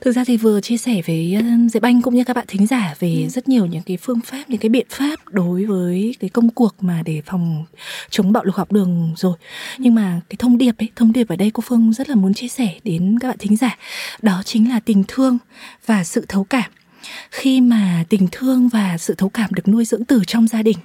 Thực 0.00 0.12
ra 0.12 0.24
thì 0.24 0.36
vừa 0.36 0.60
chia 0.60 0.76
sẻ 0.76 1.02
với 1.06 1.36
Diệp 1.72 1.82
Anh 1.82 2.02
cũng 2.02 2.14
như 2.14 2.24
các 2.24 2.36
bạn 2.36 2.44
thính 2.48 2.66
giả 2.66 2.94
về 2.98 3.14
ừ. 3.22 3.28
rất 3.28 3.48
nhiều 3.48 3.66
những 3.66 3.82
cái 3.82 3.96
phương 3.96 4.20
pháp, 4.20 4.44
những 4.48 4.58
cái 4.58 4.68
biện 4.68 4.86
pháp 4.90 5.16
đối 5.30 5.64
với 5.64 6.14
cái 6.20 6.30
công 6.30 6.50
cuộc 6.50 6.74
mà 6.80 7.02
để 7.04 7.22
phòng 7.26 7.64
chống 8.10 8.32
bạo 8.32 8.44
lực 8.44 8.56
học 8.56 8.72
đường 8.72 9.12
rồi. 9.16 9.36
Nhưng 9.78 9.94
mà 9.94 10.20
cái 10.28 10.36
thông 10.38 10.58
điệp 10.58 10.74
ấy, 10.78 10.88
thông 10.96 11.12
điệp 11.12 11.28
ở 11.28 11.36
đây 11.36 11.50
cô 11.54 11.62
Phương 11.66 11.92
rất 11.92 12.08
là 12.08 12.14
muốn 12.14 12.34
chia 12.34 12.48
sẻ 12.48 12.74
đến 12.84 13.18
các 13.20 13.28
bạn 13.28 13.36
thính 13.38 13.56
giả, 13.56 13.78
đó 14.22 14.42
chính 14.44 14.70
là 14.70 14.80
tình 14.80 15.04
thương 15.08 15.38
và 15.86 16.04
sự 16.14 16.24
thấu 16.28 16.44
cảm. 16.44 16.70
Khi 17.30 17.60
mà 17.60 18.04
tình 18.08 18.28
thương 18.32 18.68
và 18.68 18.98
sự 18.98 19.14
thấu 19.14 19.28
cảm 19.28 19.50
được 19.54 19.68
nuôi 19.68 19.84
dưỡng 19.84 20.04
từ 20.04 20.22
trong 20.26 20.46
gia 20.46 20.62
đình 20.62 20.76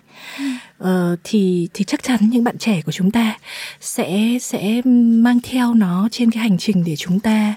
uh, 0.83 0.87
thì 1.23 1.67
thì 1.73 1.85
chắc 1.85 2.03
chắn 2.03 2.29
những 2.29 2.43
bạn 2.43 2.57
trẻ 2.57 2.81
của 2.81 2.91
chúng 2.91 3.11
ta 3.11 3.37
sẽ 3.79 4.37
sẽ 4.41 4.81
mang 5.25 5.39
theo 5.43 5.73
nó 5.73 6.07
trên 6.11 6.31
cái 6.31 6.43
hành 6.43 6.57
trình 6.57 6.83
để 6.83 6.95
chúng 6.95 7.19
ta 7.19 7.55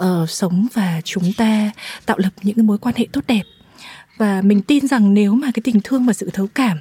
uh, 0.00 0.30
sống 0.30 0.66
và 0.72 1.00
chúng 1.04 1.32
ta 1.32 1.70
tạo 2.06 2.18
lập 2.18 2.30
những 2.42 2.56
cái 2.56 2.62
mối 2.62 2.78
quan 2.78 2.94
hệ 2.98 3.06
tốt 3.12 3.24
đẹp. 3.26 3.42
Và 4.18 4.42
mình 4.42 4.62
tin 4.62 4.88
rằng 4.88 5.14
nếu 5.14 5.34
mà 5.34 5.50
cái 5.54 5.60
tình 5.64 5.80
thương 5.84 6.06
và 6.06 6.12
sự 6.12 6.30
thấu 6.32 6.46
cảm 6.54 6.78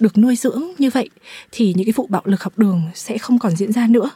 được 0.00 0.18
nuôi 0.18 0.36
dưỡng 0.36 0.62
như 0.78 0.90
vậy 0.90 1.08
thì 1.52 1.74
những 1.76 1.86
cái 1.86 1.92
vụ 1.96 2.06
bạo 2.06 2.22
lực 2.24 2.42
học 2.42 2.58
đường 2.58 2.82
sẽ 2.94 3.18
không 3.18 3.38
còn 3.38 3.56
diễn 3.56 3.72
ra 3.72 3.86
nữa. 3.86 4.10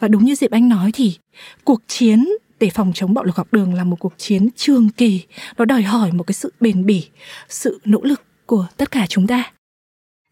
Và 0.00 0.08
đúng 0.08 0.24
như 0.24 0.34
diệp 0.34 0.50
anh 0.50 0.68
nói 0.68 0.90
thì 0.94 1.16
cuộc 1.64 1.82
chiến 1.88 2.28
để 2.60 2.70
phòng 2.70 2.92
chống 2.94 3.14
bạo 3.14 3.24
lực 3.24 3.36
học 3.36 3.48
đường 3.52 3.74
là 3.74 3.84
một 3.84 3.96
cuộc 4.00 4.12
chiến 4.16 4.48
trường 4.56 4.88
kỳ. 4.88 5.22
Nó 5.58 5.64
đòi 5.64 5.82
hỏi 5.82 6.12
một 6.12 6.24
cái 6.26 6.34
sự 6.34 6.52
bền 6.60 6.86
bỉ, 6.86 7.06
sự 7.48 7.80
nỗ 7.84 8.00
lực 8.02 8.22
của 8.46 8.66
tất 8.76 8.90
cả 8.90 9.06
chúng 9.08 9.26
ta. 9.26 9.52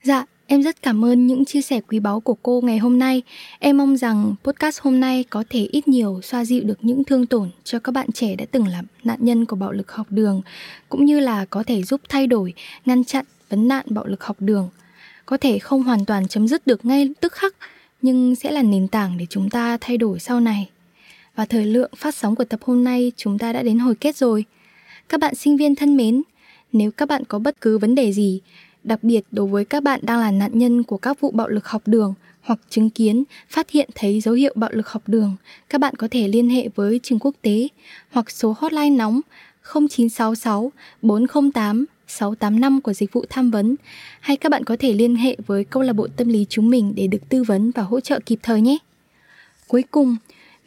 Dạ 0.04 0.24
em 0.50 0.62
rất 0.62 0.82
cảm 0.82 1.04
ơn 1.04 1.26
những 1.26 1.44
chia 1.44 1.62
sẻ 1.62 1.80
quý 1.80 2.00
báu 2.00 2.20
của 2.20 2.34
cô 2.34 2.60
ngày 2.60 2.78
hôm 2.78 2.98
nay. 2.98 3.22
Em 3.58 3.76
mong 3.76 3.96
rằng 3.96 4.34
podcast 4.44 4.80
hôm 4.80 5.00
nay 5.00 5.24
có 5.24 5.44
thể 5.50 5.68
ít 5.72 5.88
nhiều 5.88 6.20
xoa 6.22 6.44
dịu 6.44 6.64
được 6.64 6.78
những 6.82 7.04
thương 7.04 7.26
tổn 7.26 7.50
cho 7.64 7.78
các 7.78 7.92
bạn 7.92 8.12
trẻ 8.12 8.36
đã 8.36 8.44
từng 8.50 8.66
là 8.66 8.82
nạn 9.04 9.18
nhân 9.20 9.44
của 9.44 9.56
bạo 9.56 9.72
lực 9.72 9.92
học 9.92 10.06
đường, 10.10 10.42
cũng 10.88 11.04
như 11.04 11.20
là 11.20 11.44
có 11.44 11.62
thể 11.66 11.82
giúp 11.82 12.00
thay 12.08 12.26
đổi, 12.26 12.54
ngăn 12.84 13.04
chặn 13.04 13.24
vấn 13.48 13.68
nạn 13.68 13.84
bạo 13.88 14.06
lực 14.06 14.24
học 14.24 14.36
đường. 14.40 14.68
Có 15.26 15.36
thể 15.36 15.58
không 15.58 15.82
hoàn 15.82 16.04
toàn 16.04 16.28
chấm 16.28 16.48
dứt 16.48 16.66
được 16.66 16.84
ngay 16.84 17.08
tức 17.20 17.32
khắc, 17.32 17.54
nhưng 18.02 18.34
sẽ 18.34 18.50
là 18.50 18.62
nền 18.62 18.88
tảng 18.88 19.18
để 19.18 19.26
chúng 19.30 19.50
ta 19.50 19.78
thay 19.80 19.96
đổi 19.96 20.18
sau 20.18 20.40
này 20.40 20.68
và 21.38 21.44
thời 21.44 21.66
lượng 21.66 21.90
phát 21.96 22.14
sóng 22.14 22.34
của 22.34 22.44
tập 22.44 22.60
hôm 22.62 22.84
nay 22.84 23.12
chúng 23.16 23.38
ta 23.38 23.52
đã 23.52 23.62
đến 23.62 23.78
hồi 23.78 23.94
kết 23.94 24.16
rồi. 24.16 24.44
Các 25.08 25.20
bạn 25.20 25.34
sinh 25.34 25.56
viên 25.56 25.74
thân 25.74 25.96
mến, 25.96 26.22
nếu 26.72 26.90
các 26.90 27.08
bạn 27.08 27.24
có 27.24 27.38
bất 27.38 27.60
cứ 27.60 27.78
vấn 27.78 27.94
đề 27.94 28.12
gì, 28.12 28.40
đặc 28.84 28.98
biệt 29.02 29.20
đối 29.30 29.46
với 29.46 29.64
các 29.64 29.82
bạn 29.82 30.00
đang 30.02 30.20
là 30.20 30.30
nạn 30.30 30.50
nhân 30.54 30.82
của 30.82 30.96
các 30.96 31.20
vụ 31.20 31.30
bạo 31.30 31.48
lực 31.48 31.66
học 31.66 31.82
đường 31.86 32.14
hoặc 32.40 32.58
chứng 32.70 32.90
kiến, 32.90 33.24
phát 33.48 33.70
hiện 33.70 33.90
thấy 33.94 34.20
dấu 34.20 34.34
hiệu 34.34 34.52
bạo 34.56 34.70
lực 34.72 34.88
học 34.88 35.02
đường, 35.06 35.36
các 35.68 35.80
bạn 35.80 35.94
có 35.94 36.08
thể 36.10 36.28
liên 36.28 36.50
hệ 36.50 36.68
với 36.74 37.00
trường 37.02 37.18
quốc 37.18 37.34
tế 37.42 37.68
hoặc 38.10 38.30
số 38.30 38.54
hotline 38.58 38.96
nóng 38.96 39.20
0966 39.72 40.72
408 41.02 41.84
685 42.06 42.80
của 42.80 42.92
dịch 42.92 43.12
vụ 43.12 43.24
tham 43.28 43.50
vấn 43.50 43.76
hay 44.20 44.36
các 44.36 44.48
bạn 44.48 44.64
có 44.64 44.76
thể 44.78 44.92
liên 44.92 45.16
hệ 45.16 45.36
với 45.46 45.64
câu 45.64 45.82
lạc 45.82 45.92
bộ 45.92 46.06
tâm 46.16 46.28
lý 46.28 46.46
chúng 46.48 46.70
mình 46.70 46.92
để 46.96 47.06
được 47.06 47.28
tư 47.28 47.42
vấn 47.42 47.70
và 47.70 47.82
hỗ 47.82 48.00
trợ 48.00 48.20
kịp 48.26 48.38
thời 48.42 48.60
nhé. 48.60 48.78
Cuối 49.68 49.84
cùng, 49.90 50.16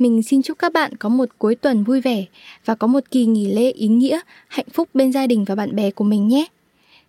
mình 0.02 0.24
xin 0.24 0.42
chúc 0.42 0.60
các 0.60 0.74
bạn 0.74 0.96
có 0.98 1.10
một 1.10 1.30
cuối 1.38 1.56
tuần 1.56 1.84
vui 1.84 2.02
vẻ 2.02 2.26
và 2.66 2.76
có 2.76 2.88
một 2.88 3.04
kỳ 3.12 3.26
nghỉ 3.26 3.54
lễ 3.54 3.72
ý 3.72 3.88
nghĩa, 3.88 4.20
hạnh 4.48 4.66
phúc 4.74 4.90
bên 4.94 5.12
gia 5.12 5.28
đình 5.28 5.46
và 5.46 5.56
bạn 5.56 5.76
bè 5.76 5.92
của 5.92 6.04
mình 6.04 6.28
nhé. 6.28 6.46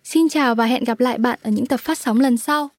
Xin 0.03 0.29
chào 0.29 0.55
và 0.55 0.65
hẹn 0.65 0.83
gặp 0.83 0.99
lại 0.99 1.17
bạn 1.17 1.39
ở 1.43 1.51
những 1.51 1.65
tập 1.65 1.79
phát 1.79 1.97
sóng 1.97 2.19
lần 2.19 2.37
sau. 2.37 2.69